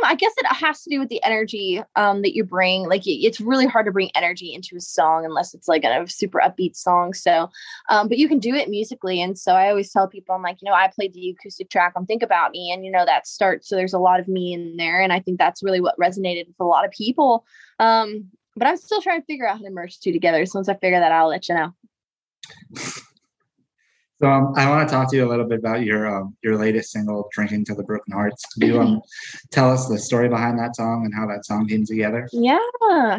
I 0.08 0.14
guess 0.14 0.32
it 0.38 0.46
has 0.46 0.82
to 0.82 0.90
do 0.90 0.98
with 0.98 1.10
the 1.10 1.22
energy 1.22 1.82
um 1.94 2.22
that 2.22 2.34
you 2.34 2.42
bring. 2.42 2.88
Like 2.88 3.02
it's 3.04 3.40
really 3.40 3.66
hard 3.66 3.86
to 3.86 3.92
bring 3.92 4.10
energy 4.14 4.54
into 4.54 4.74
a 4.76 4.80
song 4.80 5.26
unless 5.26 5.52
it's 5.52 5.68
like 5.68 5.84
a 5.84 6.06
super 6.08 6.40
upbeat 6.40 6.76
song. 6.76 7.12
So, 7.12 7.50
um, 7.90 8.08
but 8.08 8.16
you 8.16 8.26
can 8.26 8.38
do 8.38 8.54
it 8.54 8.70
musically. 8.70 9.20
And 9.20 9.38
so 9.38 9.52
I 9.52 9.68
always 9.68 9.92
tell 9.92 10.08
people, 10.08 10.34
I'm 10.34 10.42
like, 10.42 10.56
you 10.62 10.66
know, 10.66 10.74
I 10.74 10.88
played 10.88 11.12
the 11.12 11.30
acoustic 11.30 11.68
track 11.68 11.92
on 11.94 12.06
Think 12.06 12.22
About 12.22 12.52
Me, 12.52 12.70
and 12.72 12.84
you 12.84 12.90
know 12.90 13.04
that 13.04 13.26
starts. 13.26 13.68
So 13.68 13.76
there's 13.76 13.92
a 13.92 13.98
lot 13.98 14.18
of 14.18 14.28
me 14.28 14.54
in 14.54 14.76
there, 14.78 15.00
and 15.00 15.12
I 15.12 15.20
think 15.20 15.38
that's 15.38 15.62
really 15.62 15.80
what 15.80 15.98
resonated 15.98 16.46
with 16.46 16.56
a 16.60 16.64
lot 16.64 16.86
of 16.86 16.90
people. 16.90 17.44
Um, 17.78 18.30
but 18.56 18.66
I'm 18.66 18.76
still 18.78 19.02
trying 19.02 19.20
to 19.20 19.26
figure 19.26 19.46
out 19.46 19.58
how 19.58 19.64
to 19.64 19.70
merge 19.70 20.00
two 20.00 20.12
together. 20.12 20.44
So 20.46 20.58
once 20.58 20.68
I 20.68 20.74
figure 20.74 20.98
that 20.98 21.12
out, 21.12 21.22
I'll 21.22 21.28
let 21.28 21.48
you 21.48 21.54
know. 21.54 23.04
So 24.20 24.28
um, 24.28 24.52
I 24.56 24.68
want 24.68 24.88
to 24.88 24.92
talk 24.92 25.08
to 25.10 25.16
you 25.16 25.24
a 25.24 25.30
little 25.30 25.46
bit 25.46 25.60
about 25.60 25.84
your 25.84 26.06
um, 26.08 26.36
your 26.42 26.56
latest 26.56 26.90
single, 26.90 27.28
"Drinking 27.32 27.64
to 27.66 27.74
the 27.74 27.84
Broken 27.84 28.12
Hearts." 28.12 28.42
Can 28.54 28.68
you 28.68 28.80
um, 28.80 29.00
tell 29.52 29.70
us 29.70 29.88
the 29.88 29.96
story 29.96 30.28
behind 30.28 30.58
that 30.58 30.74
song 30.74 31.04
and 31.04 31.14
how 31.14 31.26
that 31.28 31.46
song 31.46 31.68
came 31.68 31.84
together? 31.84 32.28
Yeah. 32.32 32.58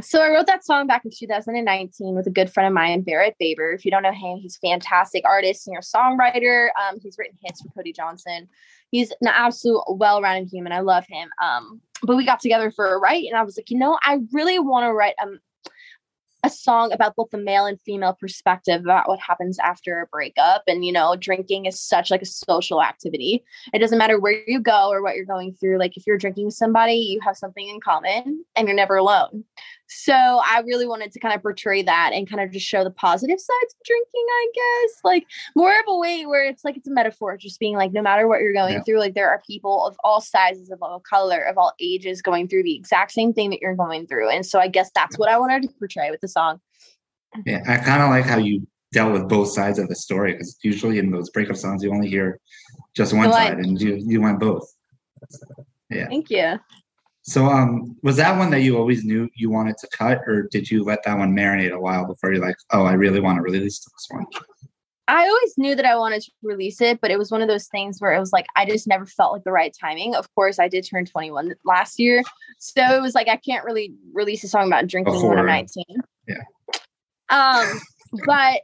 So 0.02 0.22
I 0.22 0.30
wrote 0.30 0.48
that 0.48 0.66
song 0.66 0.88
back 0.88 1.06
in 1.06 1.12
2019 1.18 2.16
with 2.16 2.28
a 2.28 2.30
good 2.30 2.52
friend 2.52 2.68
of 2.68 2.74
mine, 2.74 3.02
Barrett 3.02 3.36
Baber. 3.40 3.72
If 3.72 3.86
you 3.86 3.92
don't 3.92 4.04
know 4.04 4.12
him, 4.12 4.40
he's 4.40 4.60
a 4.62 4.68
fantastic 4.68 5.24
artist, 5.26 5.64
singer, 5.64 5.80
songwriter. 5.80 6.68
Um, 6.78 7.00
he's 7.02 7.18
written 7.18 7.38
hits 7.44 7.62
for 7.62 7.70
Cody 7.70 7.94
Johnson. 7.94 8.50
He's 8.92 9.12
an 9.22 9.28
absolute 9.28 9.84
well-rounded 9.88 10.50
human. 10.52 10.74
I 10.74 10.82
love 10.82 11.06
him. 11.08 11.30
Um, 11.42 11.80
but 12.04 12.18
we 12.18 12.26
got 12.26 12.40
together 12.40 12.72
for 12.72 12.94
a 12.94 12.98
write, 12.98 13.26
and 13.26 13.38
I 13.38 13.44
was 13.44 13.58
like, 13.58 13.70
you 13.70 13.78
know, 13.78 13.98
I 14.04 14.20
really 14.34 14.60
want 14.60 14.86
to 14.86 14.94
write 14.94 15.16
um, 15.22 15.40
a 16.44 16.50
song 16.50 16.92
about 16.92 17.16
both 17.16 17.30
the 17.32 17.38
male 17.38 17.66
and 17.66 17.80
female 17.82 18.14
perspective 18.14 18.82
about 18.82 19.08
what 19.08 19.20
happens 19.20 19.60
after 19.60 20.02
a 20.02 20.08
breakup 20.08 20.64
and 20.68 20.86
you 20.86 20.92
know 20.92 21.16
drinking 21.16 21.66
is 21.66 21.80
such 21.80 22.10
like 22.12 22.22
a 22.22 22.26
social 22.26 22.82
activity. 22.82 23.44
It 23.74 23.80
doesn't 23.80 23.98
matter 23.98 24.20
where 24.20 24.44
you 24.48 24.60
go 24.60 24.90
or 24.90 25.02
what 25.04 25.16
you're 25.16 25.26
going 25.26 25.54
through 25.54 25.80
like 25.80 25.98
if 25.98 26.08
you're 26.08 26.18
drinking 26.18 26.46
with 26.46 26.54
somebody 26.54 26.94
you 26.94 27.20
have 27.22 27.38
something 27.38 27.68
in 27.68 27.80
common 27.82 28.44
and 28.56 28.68
you're 28.68 28.76
never 28.76 28.96
alone 28.96 29.44
so 29.90 30.14
I 30.14 30.62
really 30.68 30.86
wanted 30.86 31.12
to 31.14 31.20
kind 31.20 31.34
of 31.34 31.42
portray 31.42 31.82
that 31.82 32.12
and 32.14 32.30
kind 32.30 32.42
of 32.42 32.52
just 32.52 32.66
show 32.66 32.84
the 32.84 32.92
positive 32.92 33.40
sides 33.40 33.74
of 33.74 33.84
drinking, 33.84 34.26
I 34.30 34.48
guess. 34.54 35.00
Like 35.04 35.26
more 35.56 35.72
of 35.72 35.86
a 35.88 35.98
way 35.98 36.28
where 36.28 36.46
it's 36.46 36.64
like 36.64 36.78
it's 36.78 36.88
a 36.88 36.92
metaphor, 36.92 37.38
just 37.38 37.60
being 37.60 37.76
like, 37.76 37.92
no 37.92 38.04
matter 38.04 38.28
what 38.28 38.40
you're 38.40 38.54
going 38.54 38.74
yeah. 38.74 38.84
through, 38.84 39.00
like 39.00 39.16
there 39.16 39.28
are 39.28 39.42
people 39.48 39.88
of 39.88 39.98
all 40.04 40.22
sizes, 40.22 40.70
of 40.70 40.84
all 40.84 41.00
color, 41.00 41.42
of 41.42 41.58
all 41.58 41.74
ages 41.80 42.22
going 42.22 42.48
through 42.48 42.64
the 42.64 42.76
exact 42.76 43.12
same 43.12 43.34
thing 43.34 43.50
that 43.50 43.62
you're 43.62 43.76
going 43.76 44.06
through. 44.06 44.30
And 44.30 44.46
so 44.46 44.60
I 44.60 44.68
guess 44.68 44.92
that's 44.94 45.18
what 45.18 45.28
I 45.28 45.40
wanted 45.40 45.64
to 45.64 45.70
portray 45.80 46.12
with 46.12 46.22
the 46.22 46.28
song. 46.28 46.62
Yeah, 47.46 47.64
I 47.68 47.78
kind 47.78 48.04
of 48.04 48.10
like 48.10 48.26
how 48.26 48.38
you 48.38 48.68
dealt 48.92 49.12
with 49.12 49.28
both 49.28 49.50
sides 49.50 49.80
of 49.80 49.88
the 49.88 49.96
story 49.96 50.34
because 50.34 50.58
usually 50.64 51.00
in 51.00 51.10
those 51.10 51.30
breakup 51.32 51.56
songs 51.56 51.84
you 51.84 51.92
only 51.92 52.10
hear 52.10 52.40
just 52.96 53.14
one 53.14 53.32
side 53.32 53.58
and 53.60 53.80
you 53.80 53.96
you 53.96 54.22
went 54.22 54.40
both. 54.40 54.72
Yeah. 55.90 56.08
Thank 56.08 56.30
you. 56.30 56.60
So 57.30 57.46
um 57.46 57.96
was 58.02 58.18
that 58.18 58.38
one 58.38 58.50
that 58.50 58.62
you 58.62 58.76
always 58.76 59.06
knew 59.06 59.30
you 59.36 59.52
wanted 59.52 59.78
to 59.78 59.88
cut 59.96 60.18
or 60.26 60.48
did 60.50 60.70
you 60.70 60.84
let 60.84 61.04
that 61.04 61.16
one 61.16 61.36
marinate 61.36 61.72
a 61.72 61.80
while 61.80 62.06
before 62.06 62.34
you're 62.34 62.44
like, 62.44 62.56
oh 62.72 62.86
I 62.86 62.94
really 62.94 63.20
want 63.20 63.38
to 63.38 63.44
release 63.44 63.80
this 63.80 64.08
one? 64.10 64.26
I 65.08 65.28
always 65.28 65.56
knew 65.56 65.76
that 65.76 65.86
I 65.86 65.96
wanted 65.96 66.24
to 66.24 66.32
release 66.42 66.82
it, 66.82 67.02
but 67.02 67.12
it 67.12 67.20
was 67.20 67.30
one 67.30 67.44
of 67.44 67.48
those 67.48 67.68
things 67.68 68.00
where 68.00 68.14
it 68.14 68.20
was 68.20 68.34
like 68.34 68.48
I 68.56 68.66
just 68.66 68.88
never 68.88 69.06
felt 69.06 69.34
like 69.34 69.44
the 69.44 69.52
right 69.52 69.76
timing. 69.80 70.16
Of 70.16 70.34
course, 70.34 70.58
I 70.58 70.68
did 70.68 70.88
turn 70.88 71.06
21 71.06 71.54
last 71.66 72.00
year, 72.00 72.24
so 72.58 72.82
it 72.82 73.02
was 73.02 73.14
like 73.14 73.28
I 73.28 73.36
can't 73.36 73.64
really 73.64 73.94
release 74.12 74.44
a 74.44 74.48
song 74.48 74.66
about 74.66 74.88
drinking 74.88 75.14
Before, 75.14 75.30
when 75.30 75.40
I'm 75.40 75.46
19. 75.46 75.84
Yeah. 76.28 76.44
Um, 77.30 77.80
but 78.26 78.62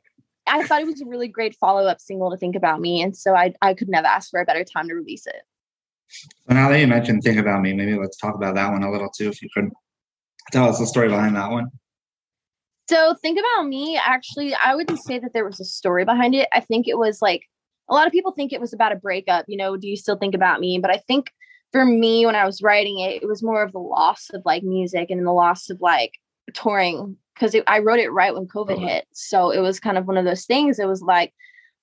I 0.47 0.63
thought 0.63 0.81
it 0.81 0.87
was 0.87 1.01
a 1.01 1.05
really 1.05 1.27
great 1.27 1.55
follow 1.55 1.85
up 1.85 2.01
single 2.01 2.31
to 2.31 2.37
think 2.37 2.55
about 2.55 2.81
me, 2.81 3.03
and 3.03 3.15
so 3.15 3.35
I 3.35 3.53
I 3.61 3.75
could 3.75 3.89
never 3.89 4.07
ask 4.07 4.31
for 4.31 4.39
a 4.39 4.45
better 4.45 4.63
time 4.63 4.87
to 4.87 4.95
release 4.95 5.27
it. 5.27 5.43
So 6.47 6.53
now 6.53 6.69
that 6.69 6.79
you 6.79 6.87
mentioned 6.87 7.23
"Think 7.23 7.39
About 7.39 7.61
Me," 7.61 7.73
maybe 7.73 7.95
let's 7.95 8.17
talk 8.17 8.35
about 8.35 8.55
that 8.55 8.71
one 8.71 8.83
a 8.83 8.91
little 8.91 9.09
too. 9.09 9.29
If 9.29 9.41
you 9.41 9.49
could 9.53 9.69
tell 10.51 10.69
us 10.69 10.79
the 10.79 10.87
story 10.87 11.09
behind 11.09 11.35
that 11.35 11.51
one. 11.51 11.67
So 12.89 13.15
think 13.21 13.39
about 13.39 13.67
me. 13.67 13.97
Actually, 13.97 14.53
I 14.53 14.75
wouldn't 14.75 14.99
say 14.99 15.19
that 15.19 15.33
there 15.33 15.45
was 15.45 15.59
a 15.59 15.65
story 15.65 16.05
behind 16.05 16.35
it. 16.35 16.47
I 16.53 16.59
think 16.59 16.87
it 16.87 16.97
was 16.97 17.21
like 17.21 17.41
a 17.89 17.93
lot 17.93 18.07
of 18.07 18.13
people 18.13 18.31
think 18.31 18.53
it 18.53 18.61
was 18.61 18.73
about 18.73 18.91
a 18.91 18.97
breakup. 18.97 19.45
You 19.47 19.57
know, 19.57 19.77
do 19.77 19.87
you 19.87 19.97
still 19.97 20.17
think 20.17 20.35
about 20.35 20.59
me? 20.59 20.79
But 20.79 20.91
I 20.91 20.97
think 20.97 21.31
for 21.71 21.83
me, 21.85 22.25
when 22.25 22.35
I 22.35 22.45
was 22.45 22.61
writing 22.61 22.99
it, 22.99 23.23
it 23.23 23.27
was 23.27 23.43
more 23.43 23.63
of 23.63 23.71
the 23.71 23.79
loss 23.79 24.29
of 24.33 24.43
like 24.45 24.63
music 24.63 25.09
and 25.09 25.25
the 25.25 25.31
loss 25.31 25.69
of 25.69 25.81
like 25.81 26.13
touring 26.53 27.17
because 27.33 27.55
I 27.67 27.79
wrote 27.79 27.99
it 27.99 28.11
right 28.11 28.33
when 28.33 28.47
COVID 28.47 28.77
oh. 28.77 28.87
hit. 28.87 29.05
So 29.13 29.49
it 29.51 29.59
was 29.59 29.79
kind 29.79 29.97
of 29.97 30.07
one 30.07 30.17
of 30.17 30.25
those 30.25 30.45
things. 30.45 30.79
It 30.79 30.87
was 30.87 31.01
like 31.01 31.33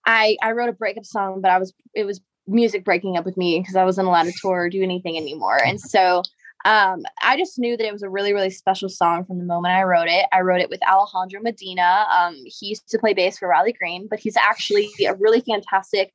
I 0.07 0.37
I 0.43 0.53
wrote 0.53 0.69
a 0.69 0.73
breakup 0.73 1.05
song, 1.05 1.41
but 1.41 1.51
I 1.51 1.59
was 1.59 1.75
it 1.95 2.05
was 2.05 2.21
music 2.47 2.85
breaking 2.85 3.17
up 3.17 3.25
with 3.25 3.37
me 3.37 3.61
because 3.61 3.77
I 3.77 3.85
wasn't 3.85 4.09
allowed 4.09 4.25
to 4.25 4.33
tour 4.41 4.65
or 4.65 4.71
do 4.71 4.83
anything 4.83 5.17
anymore. 5.17 5.63
And 5.63 5.81
so 5.81 6.23
um, 6.65 7.03
I 7.23 7.37
just 7.37 7.59
knew 7.59 7.77
that 7.77 7.87
it 7.87 7.93
was 7.93 8.03
a 8.03 8.09
really, 8.09 8.33
really 8.33 8.51
special 8.51 8.89
song 8.89 9.25
from 9.25 9.39
the 9.39 9.45
moment 9.45 9.75
I 9.75 9.83
wrote 9.83 10.09
it. 10.09 10.27
I 10.33 10.43
wrote 10.43 10.61
it 10.61 10.71
with 10.71 10.81
Alejandro 10.87 11.41
Medina. 11.41 12.07
Um, 12.11 12.37
he 12.45 12.69
used 12.69 12.89
to 12.89 12.99
play 12.99 13.15
bass 13.15 13.39
for 13.39 13.49
Riley 13.49 13.73
Green, 13.73 14.07
but 14.09 14.21
he's 14.21 14.37
actually 14.37 14.89
a 15.07 15.15
really 15.15 15.41
fantastic 15.41 16.13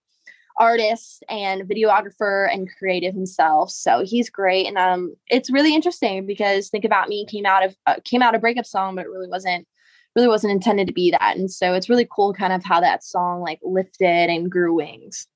artist 0.60 1.24
and 1.29 1.63
videographer 1.63 2.51
and 2.51 2.69
creative 2.79 3.13
himself. 3.13 3.69
So 3.72 4.03
he's 4.05 4.29
great, 4.29 4.67
and 4.67 4.77
um, 4.77 5.15
it's 5.27 5.51
really 5.51 5.75
interesting 5.75 6.25
because 6.25 6.69
"Think 6.69 6.86
About 6.86 7.10
Me" 7.10 7.25
came 7.25 7.46
out 7.46 7.65
of 7.65 7.75
uh, 7.86 7.96
came 8.05 8.22
out 8.22 8.36
a 8.36 8.39
breakup 8.39 8.65
song, 8.65 8.96
but 8.96 9.05
it 9.05 9.10
really 9.10 9.27
wasn't 9.29 9.67
really 10.15 10.29
wasn't 10.29 10.53
intended 10.53 10.88
to 10.88 10.93
be 10.93 11.12
that. 11.12 11.36
And 11.38 11.51
so 11.51 11.74
it's 11.74 11.89
really 11.89 12.07
cool, 12.10 12.34
kind 12.34 12.53
of 12.53 12.63
how 12.63 12.79
that 12.79 13.03
song 13.03 13.41
like 13.41 13.60
lifted 13.63 14.29
and 14.29 14.50
grew 14.50 14.74
wings. 14.74 15.27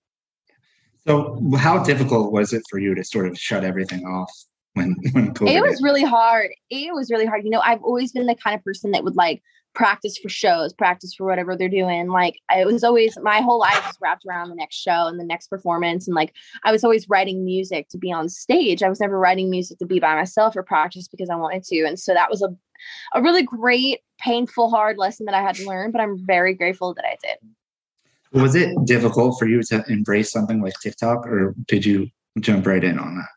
So, 1.08 1.42
how 1.58 1.84
difficult 1.84 2.32
was 2.32 2.54
it 2.54 2.64
for 2.70 2.80
you 2.80 2.94
to 2.96 3.04
sort 3.04 3.28
of 3.28 3.38
shut 3.38 3.64
everything 3.64 4.06
off 4.06 4.32
when 4.74 4.96
when 5.14 5.34
COVID 5.34 5.50
it 5.50 5.62
was 5.62 5.80
hit? 5.80 5.84
really 5.84 6.04
hard. 6.04 6.50
It 6.70 6.94
was 6.94 7.10
really 7.12 7.26
hard. 7.26 7.44
You 7.44 7.50
know 7.52 7.62
i've 7.62 7.84
always 7.84 8.12
been 8.12 8.26
the 8.28 8.36
kind 8.36 8.56
of 8.58 8.64
person 8.64 8.92
that 8.92 9.04
would 9.04 9.16
like 9.16 9.42
practice 9.74 10.18
for 10.18 10.28
shows 10.28 10.74
practice 10.74 11.14
for 11.14 11.26
whatever 11.26 11.56
they're 11.56 11.70
doing. 11.70 12.08
Like 12.10 12.36
it 12.52 12.68
was 12.68 12.84
always 12.84 13.18
my 13.22 13.40
whole 13.42 13.60
life 13.60 13.84
was 13.86 13.98
wrapped 14.02 14.26
around 14.28 14.50
the 14.50 14.56
next 14.56 14.76
show 14.76 15.08
and 15.08 15.20
the 15.20 15.24
next 15.24 15.48
performance 15.48 16.08
and 16.08 16.16
like 16.16 16.34
i 16.66 16.72
was 16.74 16.84
always 16.84 17.08
writing 17.10 17.46
music 17.46 17.88
to 17.90 17.98
be 17.98 18.12
on 18.12 18.28
stage. 18.30 18.84
I 18.84 18.90
was 18.90 19.00
never 19.00 19.18
writing 19.18 19.50
music 19.50 19.80
to 19.80 19.86
be 19.86 20.00
by 20.00 20.14
myself 20.16 20.56
or 20.56 20.64
practice 20.64 21.08
because 21.08 21.30
i 21.30 21.36
wanted 21.36 21.64
to 21.64 21.86
and 21.86 21.98
so 22.00 22.14
that 22.14 22.30
was 22.30 22.42
a 22.42 22.50
a 23.14 23.22
really 23.22 23.44
great 23.44 24.00
painful 24.20 24.70
hard 24.70 24.98
lesson 24.98 25.26
that 25.26 25.36
i 25.36 25.42
had 25.42 25.56
to 25.56 25.68
learn 25.68 25.92
but 25.92 26.02
i'm 26.02 26.18
very 26.26 26.54
grateful 26.54 26.94
that 26.94 27.06
i 27.06 27.16
did 27.24 27.38
was 28.32 28.56
it 28.56 28.76
difficult 28.86 29.38
for 29.38 29.48
you 29.48 29.62
to 29.64 29.84
embrace 29.90 30.32
something 30.32 30.62
like 30.62 30.74
tiktok 30.82 31.26
or 31.28 31.56
did 31.68 31.86
you 31.86 32.08
jump 32.40 32.66
right 32.66 32.84
in 32.84 32.98
on 32.98 33.16
that 33.16 33.28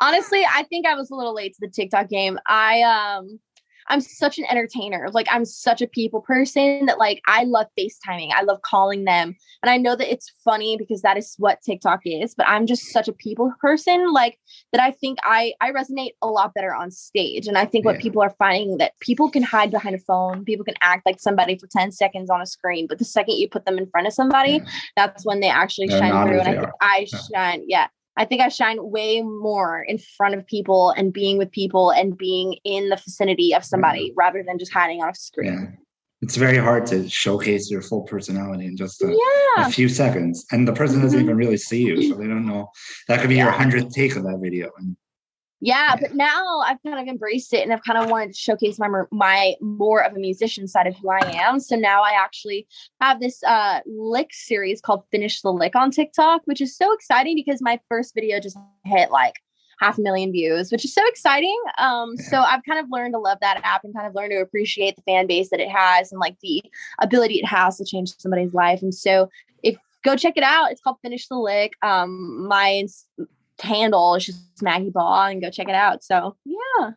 honestly, 0.00 0.44
I 0.44 0.64
think 0.64 0.86
I 0.86 0.94
was 0.94 1.10
a 1.10 1.14
little 1.14 1.34
late 1.34 1.54
to 1.54 1.58
the 1.60 1.68
TikTok 1.68 2.08
game. 2.08 2.38
I 2.46 2.82
um 2.82 3.40
I'm 3.88 4.00
such 4.00 4.38
an 4.38 4.44
entertainer. 4.50 5.08
Like 5.12 5.26
I'm 5.30 5.44
such 5.44 5.82
a 5.82 5.86
people 5.86 6.20
person 6.20 6.86
that 6.86 6.98
like 6.98 7.20
I 7.26 7.44
love 7.44 7.66
FaceTiming. 7.78 8.30
I 8.34 8.42
love 8.42 8.62
calling 8.62 9.04
them. 9.04 9.34
And 9.62 9.70
I 9.70 9.76
know 9.76 9.96
that 9.96 10.10
it's 10.10 10.32
funny 10.44 10.76
because 10.76 11.02
that 11.02 11.16
is 11.16 11.34
what 11.38 11.62
TikTok 11.62 12.00
is, 12.04 12.34
but 12.34 12.46
I'm 12.48 12.66
just 12.66 12.92
such 12.92 13.08
a 13.08 13.12
people 13.12 13.52
person 13.60 14.12
like 14.12 14.38
that 14.72 14.80
I 14.80 14.90
think 14.90 15.18
I 15.24 15.54
I 15.60 15.70
resonate 15.72 16.12
a 16.22 16.28
lot 16.28 16.54
better 16.54 16.74
on 16.74 16.90
stage. 16.90 17.46
And 17.46 17.58
I 17.58 17.64
think 17.64 17.84
what 17.84 18.00
people 18.00 18.22
are 18.22 18.34
finding 18.38 18.78
that 18.78 18.92
people 19.00 19.30
can 19.30 19.42
hide 19.42 19.70
behind 19.70 19.94
a 19.94 19.98
phone, 19.98 20.44
people 20.44 20.64
can 20.64 20.74
act 20.82 21.06
like 21.06 21.20
somebody 21.20 21.58
for 21.58 21.66
10 21.66 21.92
seconds 21.92 22.30
on 22.30 22.40
a 22.40 22.46
screen, 22.46 22.86
but 22.86 22.98
the 22.98 23.04
second 23.04 23.36
you 23.36 23.48
put 23.48 23.64
them 23.64 23.78
in 23.78 23.86
front 23.86 24.06
of 24.06 24.12
somebody, 24.12 24.52
yeah. 24.52 24.64
that's 24.96 25.24
when 25.24 25.40
they 25.40 25.48
actually 25.48 25.88
They're 25.88 25.98
shine 25.98 26.26
through. 26.26 26.40
And 26.40 26.48
I 26.48 26.60
think 26.60 26.70
I 26.80 27.06
shine, 27.32 27.64
yeah. 27.66 27.86
I 28.16 28.24
think 28.24 28.40
I 28.40 28.48
shine 28.48 28.78
way 28.80 29.20
more 29.22 29.82
in 29.82 29.98
front 29.98 30.34
of 30.34 30.46
people 30.46 30.90
and 30.90 31.12
being 31.12 31.38
with 31.38 31.50
people 31.50 31.90
and 31.90 32.16
being 32.16 32.58
in 32.64 32.88
the 32.88 32.96
vicinity 32.96 33.54
of 33.54 33.64
somebody 33.64 34.10
mm-hmm. 34.10 34.18
rather 34.18 34.42
than 34.46 34.58
just 34.58 34.72
hiding 34.72 35.02
on 35.02 35.10
a 35.10 35.14
screen. 35.14 35.52
Yeah. 35.52 35.82
It's 36.22 36.36
very 36.36 36.56
hard 36.56 36.86
to 36.86 37.08
showcase 37.10 37.70
your 37.70 37.82
full 37.82 38.02
personality 38.02 38.66
in 38.66 38.76
just 38.76 39.02
a, 39.02 39.08
yeah. 39.08 39.66
a 39.66 39.70
few 39.70 39.88
seconds. 39.88 40.46
And 40.50 40.66
the 40.66 40.72
person 40.72 41.02
doesn't 41.02 41.20
even 41.20 41.36
really 41.36 41.58
see 41.58 41.82
you. 41.82 42.10
So 42.10 42.14
they 42.18 42.26
don't 42.26 42.46
know. 42.46 42.70
That 43.08 43.20
could 43.20 43.28
be 43.28 43.36
yeah. 43.36 43.44
your 43.44 43.52
hundredth 43.52 43.94
take 43.94 44.16
of 44.16 44.22
that 44.22 44.38
video. 44.42 44.70
And 44.78 44.96
yeah, 45.60 45.96
but 45.98 46.14
now 46.14 46.60
I've 46.60 46.82
kind 46.82 46.98
of 46.98 47.08
embraced 47.08 47.54
it 47.54 47.62
and 47.62 47.72
I've 47.72 47.82
kind 47.82 47.98
of 47.98 48.10
wanted 48.10 48.32
to 48.34 48.38
showcase 48.38 48.78
my 48.78 48.88
my 49.10 49.54
more 49.60 50.02
of 50.02 50.14
a 50.14 50.18
musician 50.18 50.68
side 50.68 50.86
of 50.86 50.96
who 50.96 51.10
I 51.10 51.20
am. 51.34 51.60
So 51.60 51.76
now 51.76 52.02
I 52.02 52.12
actually 52.12 52.66
have 53.00 53.20
this 53.20 53.42
uh 53.42 53.80
lick 53.86 54.34
series 54.34 54.80
called 54.80 55.04
Finish 55.10 55.40
the 55.40 55.52
Lick 55.52 55.74
on 55.74 55.90
TikTok, 55.90 56.42
which 56.44 56.60
is 56.60 56.76
so 56.76 56.92
exciting 56.92 57.36
because 57.36 57.62
my 57.62 57.80
first 57.88 58.14
video 58.14 58.38
just 58.38 58.58
hit 58.84 59.10
like 59.10 59.34
half 59.80 59.98
a 59.98 60.02
million 60.02 60.32
views, 60.32 60.70
which 60.72 60.84
is 60.84 60.92
so 60.92 61.06
exciting. 61.06 61.58
Um, 61.78 62.16
so 62.30 62.40
I've 62.40 62.62
kind 62.64 62.78
of 62.78 62.90
learned 62.90 63.14
to 63.14 63.18
love 63.18 63.38
that 63.40 63.60
app 63.64 63.84
and 63.84 63.94
kind 63.94 64.06
of 64.06 64.14
learned 64.14 64.32
to 64.32 64.40
appreciate 64.40 64.96
the 64.96 65.02
fan 65.02 65.26
base 65.26 65.50
that 65.50 65.60
it 65.60 65.70
has 65.70 66.12
and 66.12 66.20
like 66.20 66.36
the 66.42 66.62
ability 67.00 67.38
it 67.38 67.46
has 67.46 67.78
to 67.78 67.84
change 67.84 68.14
somebody's 68.18 68.52
life. 68.52 68.82
And 68.82 68.94
so 68.94 69.30
if 69.62 69.76
go 70.04 70.16
check 70.16 70.36
it 70.36 70.44
out, 70.44 70.70
it's 70.70 70.82
called 70.82 70.98
Finish 71.02 71.28
the 71.28 71.36
Lick. 71.36 71.72
Um, 71.82 72.46
my 72.46 72.86
handle 73.60 74.14
is 74.14 74.26
just 74.26 74.40
Maggie 74.62 74.90
Baugh 74.90 75.26
and 75.26 75.40
go 75.40 75.50
check 75.50 75.68
it 75.68 75.74
out. 75.74 76.04
So 76.04 76.36
yeah. 76.44 76.90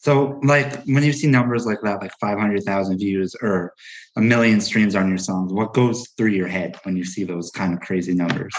So 0.00 0.38
like 0.44 0.84
when 0.84 1.02
you 1.02 1.12
see 1.12 1.26
numbers 1.26 1.66
like 1.66 1.80
that, 1.82 2.00
like 2.00 2.12
500,000 2.20 2.98
views 2.98 3.34
or 3.42 3.74
a 4.16 4.20
million 4.20 4.60
streams 4.60 4.94
on 4.94 5.08
your 5.08 5.18
songs, 5.18 5.52
what 5.52 5.74
goes 5.74 6.06
through 6.16 6.30
your 6.30 6.46
head 6.46 6.76
when 6.84 6.96
you 6.96 7.04
see 7.04 7.24
those 7.24 7.50
kind 7.50 7.74
of 7.74 7.80
crazy 7.80 8.14
numbers? 8.14 8.54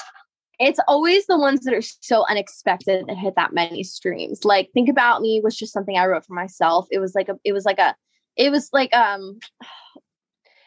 It's 0.60 0.80
always 0.90 1.26
the 1.28 1.40
ones 1.40 1.62
that 1.62 1.74
are 1.74 1.82
so 1.82 2.26
unexpected 2.30 3.06
that 3.08 3.18
hit 3.18 3.36
that 3.38 3.54
many 3.54 3.84
streams. 3.84 4.44
Like 4.44 4.70
Think 4.74 4.90
About 4.90 5.22
Me 5.22 5.40
was 5.42 5.56
just 5.56 5.72
something 5.72 5.98
I 5.98 6.06
wrote 6.06 6.26
for 6.26 6.34
myself. 6.34 6.88
It 6.92 7.00
was 7.00 7.16
like 7.16 7.30
a, 7.30 7.38
it 7.46 7.54
was 7.54 7.64
like 7.64 7.80
a, 7.80 7.96
it 8.36 8.52
was 8.52 8.70
like, 8.74 8.94
um, 8.94 9.40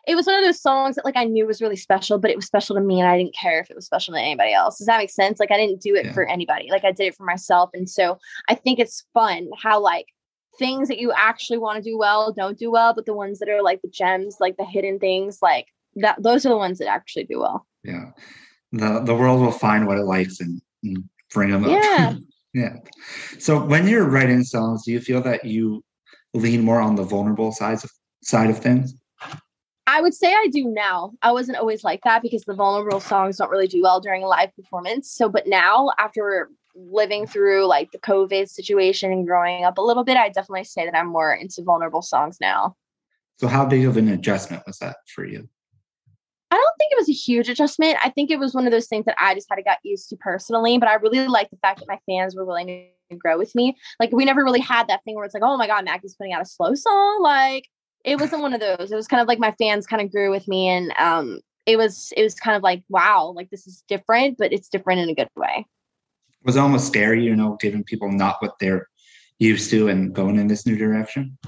it 0.06 0.16
was 0.16 0.26
one 0.26 0.36
of 0.36 0.44
those 0.44 0.60
songs 0.60 0.96
that 0.96 1.04
like 1.04 1.16
I 1.16 1.24
knew 1.24 1.46
was 1.46 1.62
really 1.62 1.76
special, 1.76 2.18
but 2.18 2.30
it 2.30 2.36
was 2.36 2.46
special 2.46 2.74
to 2.74 2.82
me 2.82 2.98
and 2.98 3.08
I 3.08 3.16
didn't 3.16 3.36
care 3.36 3.60
if 3.60 3.70
it 3.70 3.76
was 3.76 3.86
special 3.86 4.14
to 4.14 4.20
anybody 4.20 4.52
else. 4.52 4.78
Does 4.78 4.86
that 4.86 4.98
make 4.98 5.10
sense? 5.10 5.38
Like 5.38 5.52
I 5.52 5.56
didn't 5.56 5.80
do 5.80 5.94
it 5.94 6.06
yeah. 6.06 6.12
for 6.12 6.26
anybody. 6.26 6.68
Like 6.70 6.84
I 6.84 6.90
did 6.90 7.06
it 7.06 7.14
for 7.14 7.24
myself. 7.24 7.70
And 7.72 7.88
so 7.88 8.18
I 8.48 8.54
think 8.54 8.78
it's 8.78 9.04
fun 9.14 9.48
how 9.62 9.80
like 9.80 10.06
things 10.58 10.88
that 10.88 10.98
you 10.98 11.12
actually 11.16 11.58
want 11.58 11.82
to 11.82 11.88
do 11.88 11.96
well 11.96 12.32
don't 12.32 12.58
do 12.58 12.70
well, 12.70 12.94
but 12.94 13.06
the 13.06 13.14
ones 13.14 13.38
that 13.38 13.48
are 13.48 13.62
like 13.62 13.80
the 13.82 13.88
gems, 13.88 14.36
like 14.40 14.56
the 14.56 14.64
hidden 14.64 14.98
things, 14.98 15.38
like 15.40 15.66
that 15.96 16.20
those 16.20 16.44
are 16.44 16.50
the 16.50 16.56
ones 16.56 16.78
that 16.78 16.88
actually 16.88 17.24
do 17.24 17.38
well. 17.38 17.66
Yeah. 17.84 18.10
The 18.72 19.00
the 19.00 19.14
world 19.14 19.40
will 19.40 19.52
find 19.52 19.86
what 19.86 19.98
it 19.98 20.04
likes 20.04 20.40
and, 20.40 20.60
and 20.82 21.04
bring 21.32 21.50
them 21.50 21.64
up. 21.64 21.70
Yeah. 21.70 22.14
yeah. 22.54 22.76
So 23.38 23.64
when 23.64 23.86
you're 23.86 24.08
writing 24.08 24.42
songs, 24.42 24.84
do 24.84 24.90
you 24.90 25.00
feel 25.00 25.22
that 25.22 25.44
you 25.44 25.84
lean 26.34 26.62
more 26.62 26.80
on 26.80 26.96
the 26.96 27.04
vulnerable 27.04 27.52
sides 27.52 27.84
of 27.84 27.90
side 28.22 28.50
of 28.50 28.58
things? 28.58 28.94
I 29.92 30.00
would 30.00 30.14
say 30.14 30.32
I 30.32 30.48
do 30.50 30.64
now. 30.64 31.12
I 31.20 31.32
wasn't 31.32 31.58
always 31.58 31.84
like 31.84 32.00
that 32.04 32.22
because 32.22 32.44
the 32.44 32.54
vulnerable 32.54 32.98
songs 32.98 33.36
don't 33.36 33.50
really 33.50 33.68
do 33.68 33.82
well 33.82 34.00
during 34.00 34.24
a 34.24 34.26
live 34.26 34.48
performance. 34.56 35.10
So, 35.10 35.28
but 35.28 35.46
now 35.46 35.90
after 35.98 36.48
living 36.74 37.26
through 37.26 37.66
like 37.66 37.92
the 37.92 37.98
COVID 37.98 38.48
situation 38.48 39.12
and 39.12 39.26
growing 39.26 39.64
up 39.64 39.76
a 39.76 39.82
little 39.82 40.02
bit, 40.02 40.16
I 40.16 40.30
definitely 40.30 40.64
say 40.64 40.86
that 40.86 40.96
I'm 40.96 41.08
more 41.08 41.34
into 41.34 41.62
vulnerable 41.62 42.00
songs 42.00 42.38
now. 42.40 42.74
So, 43.38 43.48
how 43.48 43.66
big 43.66 43.84
of 43.84 43.98
an 43.98 44.08
adjustment 44.08 44.62
was 44.66 44.78
that 44.78 44.96
for 45.14 45.26
you? 45.26 45.46
I 46.50 46.54
don't 46.54 46.76
think 46.78 46.92
it 46.92 46.98
was 46.98 47.10
a 47.10 47.12
huge 47.12 47.50
adjustment. 47.50 47.98
I 48.02 48.08
think 48.08 48.30
it 48.30 48.38
was 48.38 48.54
one 48.54 48.64
of 48.64 48.72
those 48.72 48.86
things 48.86 49.04
that 49.04 49.16
I 49.20 49.34
just 49.34 49.48
had 49.50 49.56
to 49.56 49.62
get 49.62 49.78
used 49.84 50.08
to 50.08 50.16
personally. 50.16 50.78
But 50.78 50.88
I 50.88 50.94
really 50.94 51.28
like 51.28 51.50
the 51.50 51.58
fact 51.58 51.80
that 51.80 51.88
my 51.88 51.98
fans 52.06 52.34
were 52.34 52.46
willing 52.46 52.88
to 53.10 53.16
grow 53.16 53.36
with 53.36 53.54
me. 53.54 53.76
Like 54.00 54.10
we 54.10 54.24
never 54.24 54.42
really 54.42 54.60
had 54.60 54.88
that 54.88 55.04
thing 55.04 55.16
where 55.16 55.26
it's 55.26 55.34
like, 55.34 55.42
oh 55.42 55.58
my 55.58 55.66
god, 55.66 55.84
Maggie's 55.84 56.14
putting 56.14 56.32
out 56.32 56.40
a 56.40 56.46
slow 56.46 56.74
song. 56.74 57.20
Like 57.22 57.68
it 58.04 58.18
wasn't 58.18 58.42
one 58.42 58.54
of 58.54 58.60
those. 58.60 58.90
It 58.90 58.96
was 58.96 59.06
kind 59.06 59.20
of 59.20 59.28
like 59.28 59.38
my 59.38 59.52
fans 59.52 59.86
kind 59.86 60.02
of 60.02 60.10
grew 60.10 60.30
with 60.30 60.48
me 60.48 60.68
and 60.68 60.92
um 60.98 61.40
it 61.66 61.76
was 61.76 62.12
it 62.16 62.22
was 62.22 62.34
kind 62.34 62.56
of 62.56 62.62
like 62.62 62.82
wow, 62.88 63.32
like 63.36 63.50
this 63.50 63.66
is 63.66 63.84
different, 63.88 64.38
but 64.38 64.52
it's 64.52 64.68
different 64.68 65.00
in 65.00 65.08
a 65.08 65.14
good 65.14 65.28
way. 65.36 65.66
It 66.40 66.46
was 66.46 66.56
almost 66.56 66.88
scary, 66.88 67.22
you 67.22 67.36
know, 67.36 67.56
giving 67.60 67.84
people 67.84 68.10
not 68.10 68.36
what 68.40 68.58
they're 68.58 68.88
used 69.38 69.70
to 69.70 69.88
and 69.88 70.12
going 70.14 70.36
in 70.36 70.48
this 70.48 70.66
new 70.66 70.76
direction. 70.76 71.38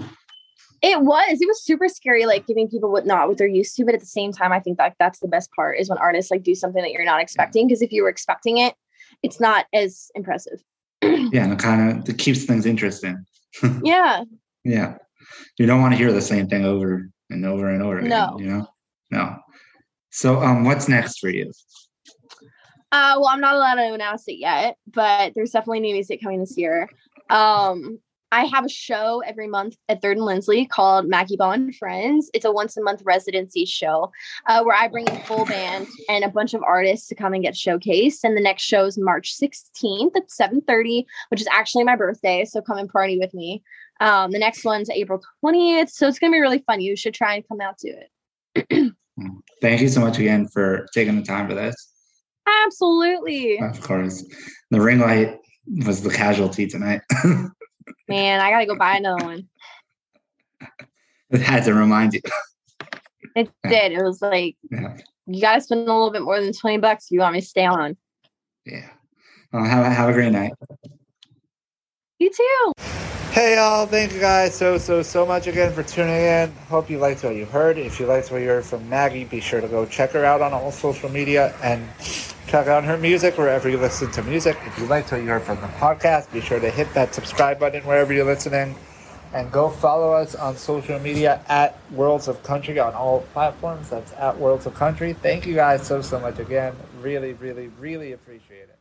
It 0.82 1.00
was. 1.00 1.40
It 1.40 1.49
was 1.49 1.64
super 1.64 1.88
scary, 1.88 2.26
like 2.26 2.46
giving 2.46 2.68
people 2.68 2.92
what 2.92 3.06
not 3.06 3.26
what 3.26 3.38
they're 3.38 3.49
used 3.49 3.75
to. 3.76 3.87
But 3.87 3.94
at 3.94 4.00
the 4.00 4.06
same 4.06 4.32
time, 4.32 4.52
I 4.52 4.61
think 4.61 4.76
that 4.76 4.94
that's 4.99 5.20
the 5.20 5.28
best 5.28 5.50
part 5.56 5.78
is 5.78 5.88
when 5.88 5.99
artists 5.99 6.30
like 6.30 6.42
do 6.42 6.54
something 6.54 6.82
that 6.82 6.92
you're 6.92 7.06
not 7.06 7.23
expecting. 7.23 7.66
Because 7.66 7.80
if 7.80 7.90
you 7.90 8.02
were 8.02 8.11
expecting 8.11 8.58
it, 8.58 8.75
it's 9.23 9.40
not 9.40 9.64
as 9.73 10.11
impressive. 10.14 10.62
yeah, 11.02 11.44
and 11.44 11.54
it 11.54 11.58
kind 11.58 11.90
of 12.02 12.08
it 12.08 12.18
keeps 12.18 12.44
things 12.44 12.66
interesting. 12.66 13.25
yeah. 13.82 14.25
Yeah. 14.62 14.96
You 15.59 15.66
don't 15.66 15.81
want 15.81 15.93
to 15.93 15.99
hear 15.99 16.12
the 16.12 16.21
same 16.21 16.49
thing 16.49 16.64
over 16.64 17.09
and 17.31 17.47
over 17.47 17.69
and 17.69 17.83
over 17.83 17.99
again. 17.99 18.11
No. 18.11 18.37
You 18.38 18.47
know? 18.47 18.69
No. 19.11 19.37
So 20.11 20.40
um 20.40 20.64
what's 20.64 20.88
next 20.88 21.19
for 21.19 21.28
you? 21.28 21.52
Uh 22.93 23.16
well 23.19 23.28
I'm 23.28 23.40
not 23.40 23.54
allowed 23.57 23.76
to 23.76 23.93
announce 23.93 24.25
it 24.28 24.38
yet, 24.38 24.76
but 24.87 25.33
there's 25.35 25.50
definitely 25.50 25.81
new 25.81 25.95
music 25.95 26.23
coming 26.23 26.40
this 26.40 26.57
year. 26.57 26.88
Um 27.31 27.99
I 28.33 28.45
have 28.47 28.64
a 28.64 28.69
show 28.69 29.23
every 29.25 29.47
month 29.47 29.76
at 29.88 30.02
Third 30.02 30.16
and 30.16 30.26
Lindsley 30.26 30.66
called 30.66 31.09
Maggie 31.09 31.37
Bond 31.37 31.75
Friends. 31.76 32.31
It's 32.35 32.45
a 32.45 32.50
once 32.50 32.76
a 32.76 32.83
month 32.83 33.02
residency 33.04 33.64
show 33.64 34.11
uh, 34.47 34.62
where 34.64 34.76
I 34.76 34.88
bring 34.88 35.07
in 35.07 35.21
full 35.23 35.45
band 35.45 35.87
and 36.09 36.25
a 36.25 36.28
bunch 36.28 36.52
of 36.52 36.62
artists 36.62 37.07
to 37.09 37.14
come 37.14 37.33
and 37.33 37.43
get 37.43 37.54
showcased. 37.54 38.25
And 38.25 38.37
the 38.37 38.40
next 38.40 38.62
show 38.62 38.87
is 38.87 38.99
March 38.99 39.35
16th 39.37 40.16
at 40.16 40.31
7:30, 40.31 41.04
which 41.28 41.40
is 41.40 41.49
actually 41.52 41.85
my 41.85 41.97
birthday. 41.97 42.45
So 42.45 42.61
come 42.61 42.78
and 42.78 42.88
party 42.88 43.19
with 43.19 43.33
me. 43.35 43.62
Um, 44.00 44.33
the 44.33 44.38
next 44.38 44.64
one's 44.64 44.90
April 44.90 45.23
20th. 45.45 45.90
So 45.90 46.09
it's 46.09 46.19
gonna 46.19 46.33
be 46.33 46.40
really 46.40 46.64
fun. 46.66 46.81
You 46.81 46.97
should 46.97 47.14
try 47.14 47.37
and 47.37 47.49
come 47.49 47.61
out 47.61 47.78
to 47.78 47.88
it. 47.88 48.95
Thank 49.62 49.81
you 49.81 49.88
so 49.88 50.00
much 50.00 50.19
again 50.19 50.49
for 50.49 50.87
taking 50.93 51.16
the 51.16 51.23
time 51.23 51.49
for 51.49 51.54
this. 51.54 51.75
Absolutely. 52.64 53.61
Of 53.61 53.81
course. 53.81 54.25
The 54.71 54.81
ring 54.81 54.99
light 54.99 55.38
was 55.87 56.02
the 56.02 56.11
casualty 56.11 56.66
tonight. 56.66 57.02
Man, 58.08 58.40
I 58.40 58.50
gotta 58.50 58.66
go 58.66 58.76
buy 58.76 58.96
another 58.96 59.24
one. 59.24 59.48
It 61.30 61.40
had 61.40 61.64
to 61.64 61.74
remind 61.74 62.12
you. 62.14 62.20
It 63.34 63.50
did. 63.68 63.92
It 63.92 64.02
was 64.04 64.22
like 64.22 64.56
Yeah. 64.70 64.96
you 65.26 65.40
gotta 65.40 65.60
spend 65.60 65.80
a 65.80 65.92
little 65.92 66.10
bit 66.12 66.22
more 66.22 66.40
than 66.40 66.52
20 66.52 66.78
bucks 66.78 67.06
if 67.06 67.10
you 67.12 67.20
want 67.20 67.32
me 67.34 67.40
to 67.40 67.46
stay 67.46 67.64
on. 67.66 67.96
Yeah. 68.64 68.88
Well, 69.52 69.64
have, 69.64 69.84
a- 69.84 69.90
have 69.90 70.08
a 70.10 70.12
great 70.12 70.30
night. 70.32 70.52
You 72.20 72.30
too. 72.30 72.72
Hey 73.32 73.56
y'all, 73.56 73.86
thank 73.86 74.12
you 74.12 74.20
guys 74.20 74.54
so 74.54 74.78
so 74.78 75.02
so 75.02 75.26
much 75.26 75.48
again 75.48 75.72
for 75.72 75.82
tuning 75.82 76.14
in. 76.14 76.52
Hope 76.68 76.88
you 76.88 76.98
liked 76.98 77.24
what 77.24 77.34
you 77.34 77.46
heard. 77.46 77.78
If 77.78 77.98
you 77.98 78.06
liked 78.06 78.30
what 78.30 78.40
you 78.40 78.46
heard 78.46 78.64
from 78.64 78.88
Maggie, 78.88 79.24
be 79.24 79.40
sure 79.40 79.60
to 79.60 79.66
go 79.66 79.84
check 79.86 80.12
her 80.12 80.24
out 80.24 80.40
on 80.40 80.52
all 80.52 80.70
social 80.70 81.08
media 81.08 81.52
and 81.64 81.82
check 82.46 82.66
out 82.66 82.84
her 82.84 82.96
music 82.96 83.36
wherever 83.38 83.68
you 83.68 83.78
listen 83.78 84.10
to 84.12 84.22
music. 84.22 84.56
If 84.66 84.78
you 84.78 84.86
liked 84.86 85.10
what 85.12 85.20
you 85.22 85.28
heard 85.28 85.42
from 85.42 85.60
the 85.60 85.66
podcast, 85.68 86.32
be 86.32 86.40
sure 86.40 86.60
to 86.60 86.70
hit 86.70 86.92
that 86.94 87.14
subscribe 87.14 87.58
button 87.58 87.82
wherever 87.84 88.12
you're 88.12 88.24
listening. 88.24 88.74
And 89.32 89.50
go 89.50 89.68
follow 89.68 90.12
us 90.12 90.36
on 90.36 90.56
social 90.56 90.98
media 91.00 91.40
at 91.48 91.76
Worlds 91.90 92.28
of 92.28 92.42
Country 92.44 92.78
on 92.78 92.94
all 92.94 93.22
platforms. 93.32 93.90
That's 93.90 94.12
at 94.12 94.38
Worlds 94.38 94.66
of 94.66 94.74
Country. 94.74 95.12
Thank 95.12 95.44
you 95.46 95.54
guys 95.54 95.84
so 95.86 96.02
so 96.02 96.20
much 96.20 96.38
again. 96.38 96.74
Really, 97.00 97.32
really, 97.32 97.68
really 97.80 98.12
appreciate 98.12 98.68
it. 98.68 98.74